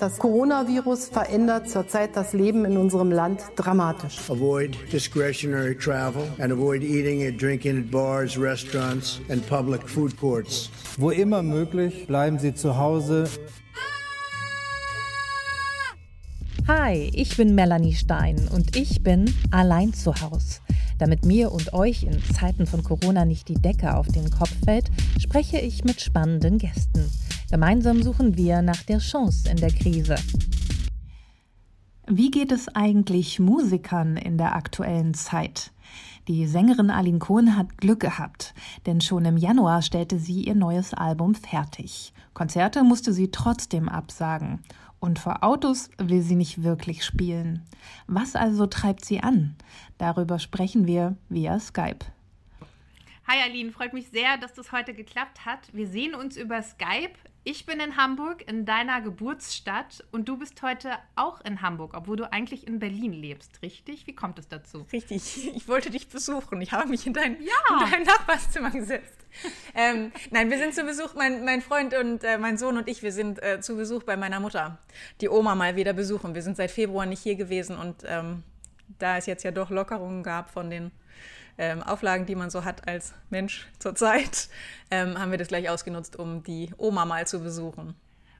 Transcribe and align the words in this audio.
Das 0.00 0.16
Coronavirus 0.16 1.10
verändert 1.10 1.68
zurzeit 1.68 2.16
das 2.16 2.32
Leben 2.32 2.64
in 2.64 2.78
unserem 2.78 3.10
Land 3.10 3.42
dramatisch. 3.54 4.16
Avoid 4.30 4.74
discretionary 4.90 5.76
travel 5.76 6.22
and 6.38 6.50
avoid 6.50 6.82
eating 6.82 7.26
and 7.26 7.38
drinking 7.38 7.76
at 7.76 7.90
bars, 7.90 8.38
restaurants 8.38 9.20
and 9.28 9.46
public 9.46 9.86
food 9.86 10.16
courts. 10.16 10.70
Wo 10.96 11.10
immer 11.10 11.42
möglich, 11.42 12.06
bleiben 12.06 12.38
Sie 12.38 12.54
zu 12.54 12.78
Hause. 12.78 13.28
Hi, 16.66 17.10
ich 17.12 17.36
bin 17.36 17.54
Melanie 17.54 17.92
Stein 17.92 18.48
und 18.54 18.78
ich 18.78 19.02
bin 19.02 19.30
allein 19.50 19.92
zu 19.92 20.14
Hause. 20.14 20.60
Damit 20.98 21.26
mir 21.26 21.52
und 21.52 21.74
euch 21.74 22.04
in 22.04 22.22
Zeiten 22.32 22.66
von 22.66 22.82
Corona 22.82 23.26
nicht 23.26 23.48
die 23.48 23.60
Decke 23.60 23.94
auf 23.94 24.08
den 24.08 24.30
Kopf 24.30 24.54
fällt, 24.64 24.90
spreche 25.18 25.58
ich 25.58 25.84
mit 25.84 26.00
spannenden 26.00 26.56
Gästen. 26.56 27.04
Gemeinsam 27.50 28.00
suchen 28.00 28.36
wir 28.36 28.62
nach 28.62 28.80
der 28.84 28.98
Chance 28.98 29.50
in 29.50 29.56
der 29.56 29.72
Krise. 29.72 30.14
Wie 32.06 32.30
geht 32.30 32.52
es 32.52 32.68
eigentlich 32.68 33.40
Musikern 33.40 34.16
in 34.16 34.38
der 34.38 34.54
aktuellen 34.54 35.14
Zeit? 35.14 35.72
Die 36.28 36.46
Sängerin 36.46 36.90
Aline 36.90 37.18
Kohn 37.18 37.56
hat 37.56 37.76
Glück 37.78 37.98
gehabt, 37.98 38.54
denn 38.86 39.00
schon 39.00 39.24
im 39.24 39.36
Januar 39.36 39.82
stellte 39.82 40.20
sie 40.20 40.44
ihr 40.44 40.54
neues 40.54 40.94
Album 40.94 41.34
fertig. 41.34 42.12
Konzerte 42.34 42.84
musste 42.84 43.12
sie 43.12 43.32
trotzdem 43.32 43.88
absagen. 43.88 44.60
Und 45.00 45.18
vor 45.18 45.42
Autos 45.42 45.90
will 45.98 46.22
sie 46.22 46.36
nicht 46.36 46.62
wirklich 46.62 47.04
spielen. 47.04 47.62
Was 48.06 48.36
also 48.36 48.66
treibt 48.66 49.04
sie 49.04 49.24
an? 49.24 49.56
Darüber 49.98 50.38
sprechen 50.38 50.86
wir 50.86 51.16
via 51.28 51.58
Skype. 51.58 52.04
Hi 53.26 53.42
Aline, 53.44 53.72
freut 53.72 53.92
mich 53.92 54.08
sehr, 54.10 54.38
dass 54.38 54.54
das 54.54 54.70
heute 54.70 54.94
geklappt 54.94 55.46
hat. 55.46 55.72
Wir 55.72 55.88
sehen 55.88 56.14
uns 56.14 56.36
über 56.36 56.62
Skype. 56.62 57.14
Ich 57.42 57.64
bin 57.64 57.80
in 57.80 57.96
Hamburg, 57.96 58.46
in 58.46 58.66
deiner 58.66 59.00
Geburtsstadt, 59.00 60.04
und 60.12 60.28
du 60.28 60.36
bist 60.36 60.60
heute 60.60 60.92
auch 61.16 61.40
in 61.40 61.62
Hamburg, 61.62 61.94
obwohl 61.96 62.16
du 62.16 62.30
eigentlich 62.30 62.66
in 62.66 62.78
Berlin 62.78 63.14
lebst, 63.14 63.62
richtig? 63.62 64.06
Wie 64.06 64.14
kommt 64.14 64.38
es 64.38 64.48
dazu? 64.48 64.86
Richtig, 64.92 65.50
ich 65.56 65.66
wollte 65.66 65.90
dich 65.90 66.08
besuchen. 66.08 66.60
Ich 66.60 66.72
habe 66.72 66.88
mich 66.90 67.06
in 67.06 67.14
dein, 67.14 67.42
ja. 67.42 67.84
in 67.84 67.90
dein 67.90 68.02
Nachbarszimmer 68.02 68.70
gesetzt. 68.70 69.16
ähm, 69.74 70.12
nein, 70.30 70.50
wir 70.50 70.58
sind 70.58 70.74
zu 70.74 70.84
Besuch, 70.84 71.14
mein, 71.14 71.44
mein 71.44 71.62
Freund 71.62 71.94
und 71.94 72.24
äh, 72.24 72.36
mein 72.36 72.58
Sohn 72.58 72.76
und 72.76 72.88
ich, 72.88 73.02
wir 73.02 73.12
sind 73.12 73.42
äh, 73.42 73.60
zu 73.60 73.76
Besuch 73.76 74.02
bei 74.02 74.18
meiner 74.18 74.40
Mutter, 74.40 74.78
die 75.22 75.30
Oma 75.30 75.54
mal 75.54 75.76
wieder 75.76 75.94
besuchen. 75.94 76.34
Wir 76.34 76.42
sind 76.42 76.58
seit 76.58 76.70
Februar 76.70 77.06
nicht 77.06 77.22
hier 77.22 77.36
gewesen 77.36 77.78
und 77.78 78.04
ähm, 78.06 78.42
da 78.98 79.16
es 79.16 79.24
jetzt 79.24 79.44
ja 79.44 79.50
doch 79.50 79.70
Lockerungen 79.70 80.22
gab 80.22 80.50
von 80.50 80.68
den 80.68 80.90
ähm, 81.60 81.82
Auflagen, 81.82 82.24
die 82.24 82.34
man 82.34 82.48
so 82.48 82.64
hat 82.64 82.88
als 82.88 83.12
Mensch 83.28 83.68
zurzeit, 83.78 84.48
ähm, 84.90 85.18
haben 85.18 85.30
wir 85.30 85.38
das 85.38 85.48
gleich 85.48 85.68
ausgenutzt, 85.68 86.18
um 86.18 86.42
die 86.42 86.70
Oma 86.78 87.04
mal 87.04 87.26
zu 87.26 87.40
besuchen. 87.40 87.94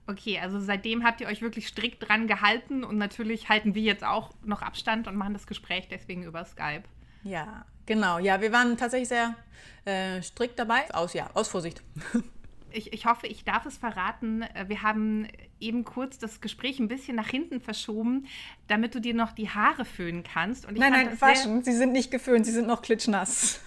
Okay, 0.07 0.41
also 0.41 0.59
seitdem 0.59 1.05
habt 1.05 1.21
ihr 1.21 1.29
euch 1.29 1.43
wirklich 1.43 1.69
strikt 1.69 2.09
dran 2.09 2.27
gehalten 2.27 2.83
und 2.83 2.97
natürlich 2.97 3.51
halten 3.51 3.75
wir 3.75 3.83
jetzt 3.83 4.05
auch 4.05 4.31
noch 4.43 4.63
Abstand 4.63 5.07
und 5.07 5.17
machen 5.17 5.35
das 5.35 5.47
Gespräch 5.47 5.87
deswegen 5.89 6.25
über 6.25 6.45
Skype. 6.47 6.85
Ja, 7.23 7.67
genau. 7.85 8.19
Ja, 8.19 8.41
wir 8.41 8.51
waren 8.53 8.79
tatsächlich 8.79 9.11
sehr 9.11 9.37
äh, 9.85 10.23
strikt 10.23 10.59
dabei. 10.59 10.93
Aus, 10.95 11.13
ja, 11.13 11.29
aus 11.35 11.49
Vorsicht. 11.49 11.83
ich, 12.73 12.93
ich 12.93 13.07
hoffe, 13.07 13.27
ich 13.27 13.45
darf 13.45 13.67
es 13.67 13.77
verraten. 13.79 14.43
Äh, 14.43 14.69
wir 14.69 14.83
haben 14.83 15.29
eben 15.61 15.85
kurz 15.85 16.19
das 16.19 16.41
Gespräch 16.41 16.79
ein 16.79 16.89
bisschen 16.89 17.17
nach 17.17 17.29
hinten 17.29 17.61
verschoben, 17.61 18.27
damit 18.69 18.95
du 18.95 19.01
dir 19.01 19.15
noch 19.15 19.33
die 19.33 19.49
Haare 19.49 19.85
föhnen 19.85 20.23
kannst. 20.23 20.67
Und 20.67 20.79
nein, 20.79 20.93
nein, 20.93 21.21
waschen. 21.21 21.63
Sie 21.63 21.73
sind 21.73 21.93
nicht 21.93 22.11
geföhnt, 22.11 22.47
sie 22.47 22.53
sind 22.53 22.67
noch 22.67 22.83
klitschnass. 22.83 23.61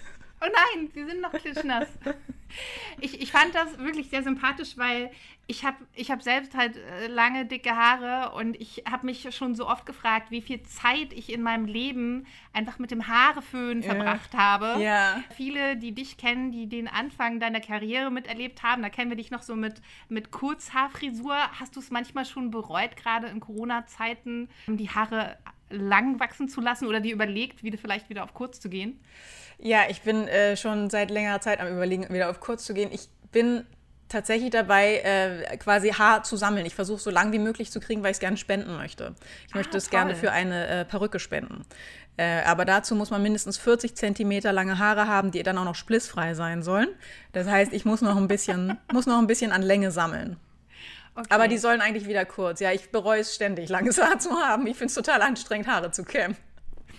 Oh 0.44 0.50
nein, 0.52 0.90
sie 0.92 1.04
sind 1.04 1.20
noch 1.20 1.32
klitschnass. 1.32 1.88
ich, 3.00 3.20
ich 3.20 3.32
fand 3.32 3.54
das 3.54 3.78
wirklich 3.78 4.10
sehr 4.10 4.22
sympathisch, 4.22 4.76
weil 4.76 5.10
ich 5.46 5.64
habe 5.64 5.76
ich 5.94 6.10
hab 6.10 6.22
selbst 6.22 6.54
halt 6.54 6.76
äh, 6.76 7.06
lange, 7.06 7.46
dicke 7.46 7.76
Haare 7.76 8.34
und 8.34 8.58
ich 8.60 8.84
habe 8.90 9.06
mich 9.06 9.34
schon 9.34 9.54
so 9.54 9.68
oft 9.68 9.86
gefragt, 9.86 10.30
wie 10.30 10.40
viel 10.40 10.62
Zeit 10.62 11.12
ich 11.12 11.32
in 11.32 11.42
meinem 11.42 11.66
Leben 11.66 12.26
einfach 12.52 12.78
mit 12.78 12.90
dem 12.90 13.08
Haareföhn 13.08 13.80
äh, 13.80 13.82
verbracht 13.82 14.34
habe. 14.34 14.82
Ja. 14.82 15.22
Viele, 15.36 15.76
die 15.76 15.92
dich 15.92 16.16
kennen, 16.16 16.52
die 16.52 16.66
den 16.66 16.88
Anfang 16.88 17.40
deiner 17.40 17.60
Karriere 17.60 18.10
miterlebt 18.10 18.62
haben, 18.62 18.82
da 18.82 18.88
kennen 18.88 19.10
wir 19.10 19.16
dich 19.16 19.30
noch 19.30 19.42
so 19.42 19.56
mit, 19.56 19.82
mit 20.08 20.30
Kurzhaarfrisur. 20.30 21.36
Hast 21.58 21.76
du 21.76 21.80
es 21.80 21.90
manchmal 21.90 22.24
schon 22.24 22.50
bereut, 22.50 22.96
gerade 22.96 23.28
in 23.28 23.40
Corona-Zeiten, 23.40 24.48
die 24.66 24.90
Haare 24.90 25.38
lang 25.70 26.20
wachsen 26.20 26.48
zu 26.48 26.60
lassen 26.60 26.86
oder 26.86 27.00
dir 27.00 27.14
überlegt, 27.14 27.62
wieder 27.62 27.78
vielleicht 27.78 28.08
wieder 28.08 28.24
auf 28.24 28.34
kurz 28.34 28.60
zu 28.60 28.68
gehen? 28.68 29.00
Ja, 29.64 29.84
ich 29.88 30.02
bin 30.02 30.28
äh, 30.28 30.58
schon 30.58 30.90
seit 30.90 31.10
längerer 31.10 31.40
Zeit 31.40 31.58
am 31.58 31.68
Überlegen, 31.68 32.12
wieder 32.12 32.28
auf 32.28 32.38
kurz 32.38 32.66
zu 32.66 32.74
gehen. 32.74 32.90
Ich 32.92 33.08
bin 33.32 33.64
tatsächlich 34.10 34.50
dabei, 34.50 34.98
äh, 34.98 35.56
quasi 35.56 35.88
Haar 35.88 36.22
zu 36.22 36.36
sammeln. 36.36 36.66
Ich 36.66 36.74
versuche 36.74 37.00
so 37.00 37.08
lang 37.08 37.32
wie 37.32 37.38
möglich 37.38 37.70
zu 37.70 37.80
kriegen, 37.80 38.02
weil 38.02 38.10
ich 38.10 38.16
es 38.16 38.20
gerne 38.20 38.36
spenden 38.36 38.76
möchte. 38.76 39.14
Ich 39.48 39.54
ah, 39.54 39.58
möchte 39.58 39.78
es 39.78 39.88
gerne 39.88 40.16
für 40.16 40.32
eine 40.32 40.66
äh, 40.66 40.84
Perücke 40.84 41.18
spenden. 41.18 41.64
Äh, 42.18 42.42
aber 42.42 42.66
dazu 42.66 42.94
muss 42.94 43.10
man 43.10 43.22
mindestens 43.22 43.56
40 43.56 43.96
Zentimeter 43.96 44.52
lange 44.52 44.78
Haare 44.78 45.08
haben, 45.08 45.30
die 45.30 45.42
dann 45.42 45.56
auch 45.56 45.64
noch 45.64 45.76
splissfrei 45.76 46.34
sein 46.34 46.62
sollen. 46.62 46.88
Das 47.32 47.48
heißt, 47.48 47.72
ich 47.72 47.86
muss 47.86 48.02
noch 48.02 48.18
ein 48.18 48.28
bisschen, 48.28 48.78
muss 48.92 49.06
noch 49.06 49.18
ein 49.18 49.26
bisschen 49.26 49.50
an 49.50 49.62
Länge 49.62 49.90
sammeln. 49.90 50.36
Okay. 51.14 51.26
Aber 51.30 51.48
die 51.48 51.56
sollen 51.56 51.80
eigentlich 51.80 52.06
wieder 52.06 52.26
kurz. 52.26 52.60
Ja, 52.60 52.70
ich 52.72 52.90
bereue 52.90 53.20
es 53.20 53.34
ständig, 53.34 53.70
langes 53.70 53.98
Haar 53.98 54.18
zu 54.18 54.30
haben. 54.32 54.66
Ich 54.66 54.76
finde 54.76 54.88
es 54.88 54.94
total 54.94 55.22
anstrengend, 55.22 55.68
Haare 55.68 55.90
zu 55.90 56.04
kämmen. 56.04 56.36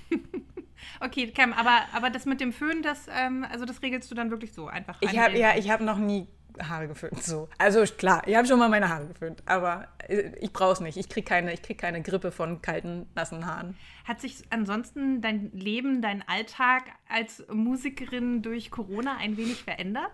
okay, 1.00 1.31
Cam, 1.31 1.53
aber, 1.53 1.81
aber 1.94 2.09
das 2.09 2.25
mit 2.25 2.41
dem 2.41 2.53
Föhn, 2.53 2.81
das, 2.81 3.07
ähm, 3.13 3.45
also 3.51 3.66
das 3.66 3.81
regelst 3.81 4.09
du 4.11 4.16
dann 4.16 4.31
wirklich 4.31 4.53
so 4.53 4.67
einfach? 4.67 4.97
Ich 5.01 5.17
habe 5.17 5.38
ja, 5.38 5.56
ich 5.56 5.69
habe 5.69 5.83
noch 5.83 5.97
nie 5.97 6.28
Haare 6.61 6.88
geföhnt. 6.88 7.22
So. 7.23 7.50
Also 7.57 7.83
klar, 7.83 8.23
ich 8.28 8.35
habe 8.35 8.47
schon 8.47 8.59
mal 8.59 8.69
meine 8.69 8.89
Haare 8.89 9.07
geföhnt, 9.07 9.44
aber 9.45 9.88
äh, 10.07 10.31
ich 10.39 10.51
brauche 10.53 10.73
es 10.73 10.79
nicht. 10.79 10.97
Ich 10.97 11.09
kriege 11.09 11.28
keine, 11.28 11.55
krieg 11.57 11.78
keine 11.78 12.01
Grippe 12.01 12.31
von 12.31 12.61
kalten, 12.61 13.07
nassen 13.16 13.45
Haaren. 13.45 13.78
Hat 14.05 14.22
sich 14.22 14.44
ansonsten 14.50 15.22
dein 15.22 15.51
Leben, 15.53 16.01
dein 16.01 16.23
Alltag 16.28 16.84
als 17.09 17.44
Musikerin 17.51 18.41
durch 18.41 18.72
Corona 18.72 19.17
ein 19.17 19.38
wenig 19.38 19.63
verändert? 19.63 20.13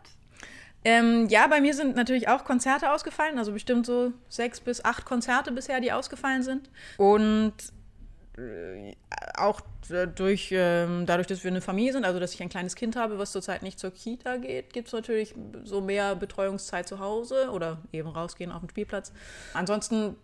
Ähm, 0.84 1.28
ja, 1.30 1.46
bei 1.46 1.62
mir 1.62 1.76
sind 1.76 1.96
natürlich 1.96 2.28
auch 2.28 2.44
Konzerte 2.44 2.92
ausgefallen, 2.92 3.38
also 3.38 3.52
bestimmt 3.54 3.86
so 3.86 4.14
sechs 4.30 4.60
bis 4.60 4.84
acht 4.84 5.06
Konzerte 5.06 5.52
bisher, 5.52 5.80
die 5.80 5.92
ausgefallen 5.92 6.42
sind. 6.42 6.72
Und 6.98 7.54
auch 9.36 9.62
durch, 10.16 10.50
ähm, 10.52 11.06
dadurch, 11.06 11.28
dass 11.28 11.44
wir 11.44 11.52
eine 11.52 11.62
Familie 11.62 11.94
sind, 11.94 12.06
also 12.06 12.20
dass 12.20 12.34
ich 12.34 12.42
ein 12.42 12.50
kleines 12.50 12.76
Kind 12.76 12.96
habe, 12.96 13.18
was 13.20 13.32
zurzeit 13.32 13.62
nicht 13.62 13.80
zur 13.80 13.92
Kita 13.92 14.38
geht, 14.38 14.74
gibt 14.74 14.88
es 14.88 14.94
natürlich 14.94 15.36
so 15.64 15.82
mehr 15.82 16.16
Betreuungszeit 16.16 16.88
zu 16.88 17.00
Hause 17.00 17.50
oder 17.52 17.80
eben 17.92 18.10
rausgehen 18.10 18.52
auf 18.52 18.62
den 18.62 18.70
Spielplatz. 18.70 19.12
Ansonsten 19.54 20.16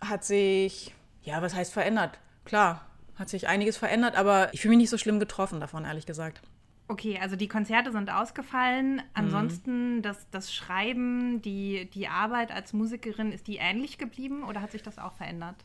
hat 0.00 0.24
sich, 0.24 0.94
ja, 1.22 1.42
was 1.42 1.54
heißt 1.54 1.72
verändert? 1.72 2.18
Klar, 2.44 2.86
hat 3.16 3.28
sich 3.28 3.46
einiges 3.46 3.76
verändert, 3.76 4.16
aber 4.16 4.52
ich 4.54 4.62
fühle 4.62 4.70
mich 4.70 4.84
nicht 4.84 4.90
so 4.90 4.98
schlimm 4.98 5.20
getroffen 5.20 5.60
davon, 5.60 5.84
ehrlich 5.84 6.06
gesagt. 6.06 6.40
Okay, 6.88 7.18
also 7.20 7.36
die 7.36 7.46
Konzerte 7.46 7.92
sind 7.92 8.10
ausgefallen. 8.10 8.96
Mhm. 8.96 9.02
Ansonsten 9.14 9.96
mhm. 9.96 10.02
das, 10.02 10.28
das 10.30 10.52
Schreiben, 10.52 11.40
die, 11.42 11.88
die 11.90 12.08
Arbeit 12.08 12.50
als 12.50 12.72
Musikerin, 12.72 13.30
ist 13.32 13.46
die 13.46 13.56
ähnlich 13.58 13.98
geblieben 13.98 14.42
oder 14.44 14.60
hat 14.62 14.72
sich 14.72 14.82
das 14.82 14.98
auch 14.98 15.12
verändert? 15.12 15.56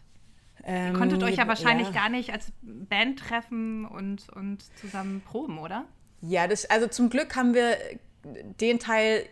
Ähm, 0.66 0.94
Ihr 0.94 1.00
konntet 1.00 1.24
euch 1.24 1.36
ja 1.36 1.48
wahrscheinlich 1.48 1.88
ja. 1.88 1.94
gar 1.94 2.10
nicht 2.10 2.32
als 2.32 2.52
Band 2.62 3.20
treffen 3.20 3.86
und, 3.86 4.30
und 4.30 4.64
zusammen 4.80 5.22
proben, 5.22 5.60
oder? 5.60 5.86
Ja, 6.22 6.48
das, 6.48 6.70
also 6.70 6.88
zum 6.88 7.10
Glück 7.10 7.36
haben 7.36 7.54
wir 7.54 7.78
den 8.60 8.80
Teil 8.80 9.26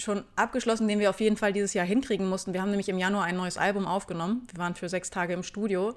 schon 0.00 0.24
abgeschlossen, 0.36 0.88
den 0.88 0.98
wir 0.98 1.10
auf 1.10 1.20
jeden 1.20 1.36
Fall 1.36 1.52
dieses 1.52 1.74
Jahr 1.74 1.86
hinkriegen 1.86 2.28
mussten. 2.28 2.52
Wir 2.52 2.62
haben 2.62 2.70
nämlich 2.70 2.88
im 2.88 2.98
Januar 2.98 3.24
ein 3.24 3.36
neues 3.36 3.58
Album 3.58 3.86
aufgenommen. 3.86 4.46
Wir 4.50 4.58
waren 4.58 4.74
für 4.74 4.88
sechs 4.88 5.10
Tage 5.10 5.34
im 5.34 5.42
Studio. 5.42 5.94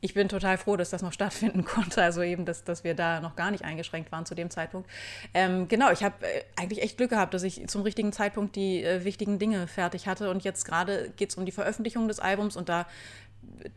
Ich 0.00 0.12
bin 0.12 0.28
total 0.28 0.58
froh, 0.58 0.76
dass 0.76 0.90
das 0.90 1.02
noch 1.02 1.12
stattfinden 1.14 1.64
konnte. 1.64 2.02
Also 2.02 2.22
eben, 2.22 2.44
dass, 2.44 2.64
dass 2.64 2.84
wir 2.84 2.94
da 2.94 3.20
noch 3.20 3.34
gar 3.34 3.50
nicht 3.50 3.64
eingeschränkt 3.64 4.12
waren 4.12 4.26
zu 4.26 4.34
dem 4.34 4.50
Zeitpunkt. 4.50 4.88
Ähm, 5.32 5.68
genau, 5.68 5.90
ich 5.90 6.04
habe 6.04 6.14
äh, 6.26 6.42
eigentlich 6.56 6.82
echt 6.82 6.98
Glück 6.98 7.10
gehabt, 7.10 7.34
dass 7.34 7.42
ich 7.42 7.66
zum 7.68 7.82
richtigen 7.82 8.12
Zeitpunkt 8.12 8.56
die 8.56 8.82
äh, 8.82 9.04
wichtigen 9.04 9.38
Dinge 9.38 9.66
fertig 9.66 10.06
hatte. 10.06 10.30
Und 10.30 10.44
jetzt 10.44 10.64
gerade 10.64 11.10
geht 11.16 11.30
es 11.30 11.36
um 11.36 11.46
die 11.46 11.52
Veröffentlichung 11.52 12.08
des 12.08 12.20
Albums 12.20 12.56
und 12.56 12.68
da, 12.68 12.86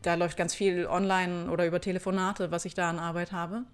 da 0.02 0.16
läuft 0.16 0.38
ganz 0.38 0.54
viel 0.54 0.86
online 0.86 1.50
oder 1.50 1.66
über 1.66 1.82
Telefonate, 1.82 2.52
was 2.52 2.66
ich 2.66 2.74
da 2.74 2.90
an 2.90 3.00
Arbeit 3.00 3.32
habe 3.32 3.66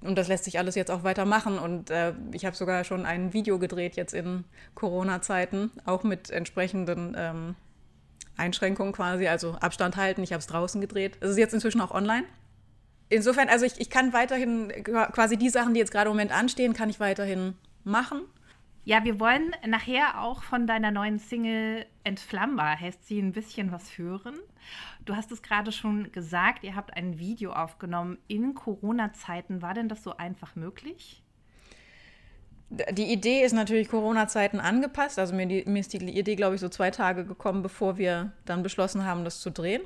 und 0.00 0.16
das 0.16 0.28
lässt 0.28 0.44
sich 0.44 0.58
alles 0.58 0.74
jetzt 0.74 0.90
auch 0.90 1.02
weitermachen. 1.02 1.58
Und 1.58 1.90
äh, 1.90 2.12
ich 2.32 2.44
habe 2.44 2.56
sogar 2.56 2.84
schon 2.84 3.06
ein 3.06 3.32
Video 3.32 3.58
gedreht 3.58 3.96
jetzt 3.96 4.14
in 4.14 4.44
Corona-Zeiten, 4.74 5.70
auch 5.84 6.04
mit 6.04 6.30
entsprechenden 6.30 7.14
ähm, 7.18 7.54
Einschränkungen 8.36 8.92
quasi, 8.92 9.26
also 9.26 9.52
Abstand 9.60 9.96
halten. 9.96 10.22
Ich 10.22 10.32
habe 10.32 10.40
es 10.40 10.46
draußen 10.46 10.80
gedreht. 10.80 11.18
Es 11.20 11.30
ist 11.30 11.38
jetzt 11.38 11.54
inzwischen 11.54 11.80
auch 11.80 11.90
online. 11.90 12.24
Insofern, 13.08 13.48
also 13.48 13.64
ich, 13.64 13.80
ich 13.80 13.90
kann 13.90 14.12
weiterhin 14.12 14.70
quasi 14.84 15.36
die 15.36 15.48
Sachen, 15.48 15.74
die 15.74 15.80
jetzt 15.80 15.90
gerade 15.90 16.10
im 16.10 16.12
Moment 16.12 16.30
anstehen, 16.30 16.74
kann 16.74 16.90
ich 16.90 17.00
weiterhin 17.00 17.54
machen. 17.82 18.20
Ja, 18.88 19.04
wir 19.04 19.20
wollen 19.20 19.54
nachher 19.66 20.22
auch 20.22 20.42
von 20.42 20.66
deiner 20.66 20.90
neuen 20.90 21.18
Single 21.18 21.84
Entflammbar, 22.04 22.80
heißt 22.80 23.06
sie, 23.06 23.20
ein 23.20 23.32
bisschen 23.32 23.70
was 23.70 23.98
hören. 23.98 24.34
Du 25.04 25.14
hast 25.14 25.30
es 25.30 25.42
gerade 25.42 25.72
schon 25.72 26.10
gesagt, 26.10 26.64
ihr 26.64 26.74
habt 26.74 26.96
ein 26.96 27.18
Video 27.18 27.52
aufgenommen 27.52 28.16
in 28.28 28.54
Corona-Zeiten. 28.54 29.60
War 29.60 29.74
denn 29.74 29.90
das 29.90 30.02
so 30.02 30.16
einfach 30.16 30.56
möglich? 30.56 31.22
die 32.70 33.12
Idee 33.12 33.42
ist 33.42 33.52
natürlich 33.52 33.88
Corona-Zeiten 33.88 34.58
angepasst. 34.58 35.18
Also 35.18 35.34
mir, 35.34 35.46
die, 35.46 35.64
mir 35.66 35.80
ist 35.80 35.92
die 35.92 35.98
Idee, 35.98 36.36
glaube 36.36 36.54
ich, 36.54 36.60
so 36.62 36.70
zwei 36.70 36.90
Tage 36.90 37.26
gekommen, 37.26 37.62
bevor 37.62 37.98
wir 37.98 38.32
dann 38.46 38.62
beschlossen 38.62 39.04
haben, 39.04 39.22
das 39.22 39.40
zu 39.40 39.50
drehen. 39.50 39.82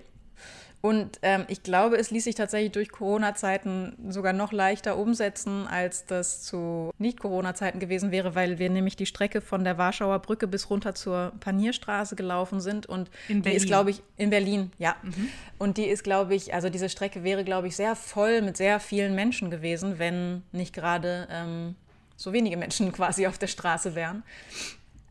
Und 0.83 1.21
ähm, 1.23 1.45
ich 1.47 1.63
glaube, 1.63 1.97
es 1.97 2.11
ließ 2.11 2.25
sich 2.25 2.35
tatsächlich 2.35 2.73
durch 2.73 2.91
Corona-Zeiten 2.91 3.97
sogar 4.09 4.33
noch 4.33 4.51
leichter 4.51 4.99
umsetzen, 4.99 5.69
als 5.69 6.07
das 6.07 6.43
zu 6.43 6.91
Nicht-Corona-Zeiten 6.99 7.79
gewesen 7.79 8.11
wäre, 8.11 8.35
weil 8.35 8.59
wir 8.59 8.69
nämlich 8.69 8.97
die 8.97 9.07
Strecke 9.07 9.41
von 9.41 9.63
der 9.63 9.79
Warschauer 9.79 10.19
Brücke 10.19 10.49
bis 10.49 10.71
runter 10.71 10.93
zur 10.97 11.33
Panierstraße 11.39 12.17
gelaufen 12.17 12.61
sind. 12.61 12.87
Und 12.87 13.11
in 13.29 13.43
die 13.43 13.53
ist, 13.53 13.67
glaube 13.67 13.91
ich, 13.91 14.03
in 14.17 14.31
Berlin, 14.31 14.73
ja. 14.79 14.97
Mhm. 15.03 15.29
Und 15.57 15.79
die 15.79 15.87
ist, 15.87 16.03
glaube 16.03 16.35
ich, 16.35 16.53
also 16.53 16.69
diese 16.69 16.89
Strecke 16.89 17.23
wäre, 17.23 17.45
glaube 17.45 17.69
ich, 17.69 17.77
sehr 17.77 17.95
voll 17.95 18.43
mit 18.43 18.57
sehr 18.57 18.81
vielen 18.81 19.15
Menschen 19.15 19.53
gewesen, 19.53 20.01
wenn 20.01 20.43
nicht 20.51 20.75
gerade 20.75 21.29
ähm, 21.31 21.77
so 22.17 22.33
wenige 22.33 22.57
Menschen 22.57 22.91
quasi 22.93 23.29
auf 23.29 23.39
der 23.39 23.47
Straße 23.47 23.95
wären. 23.95 24.25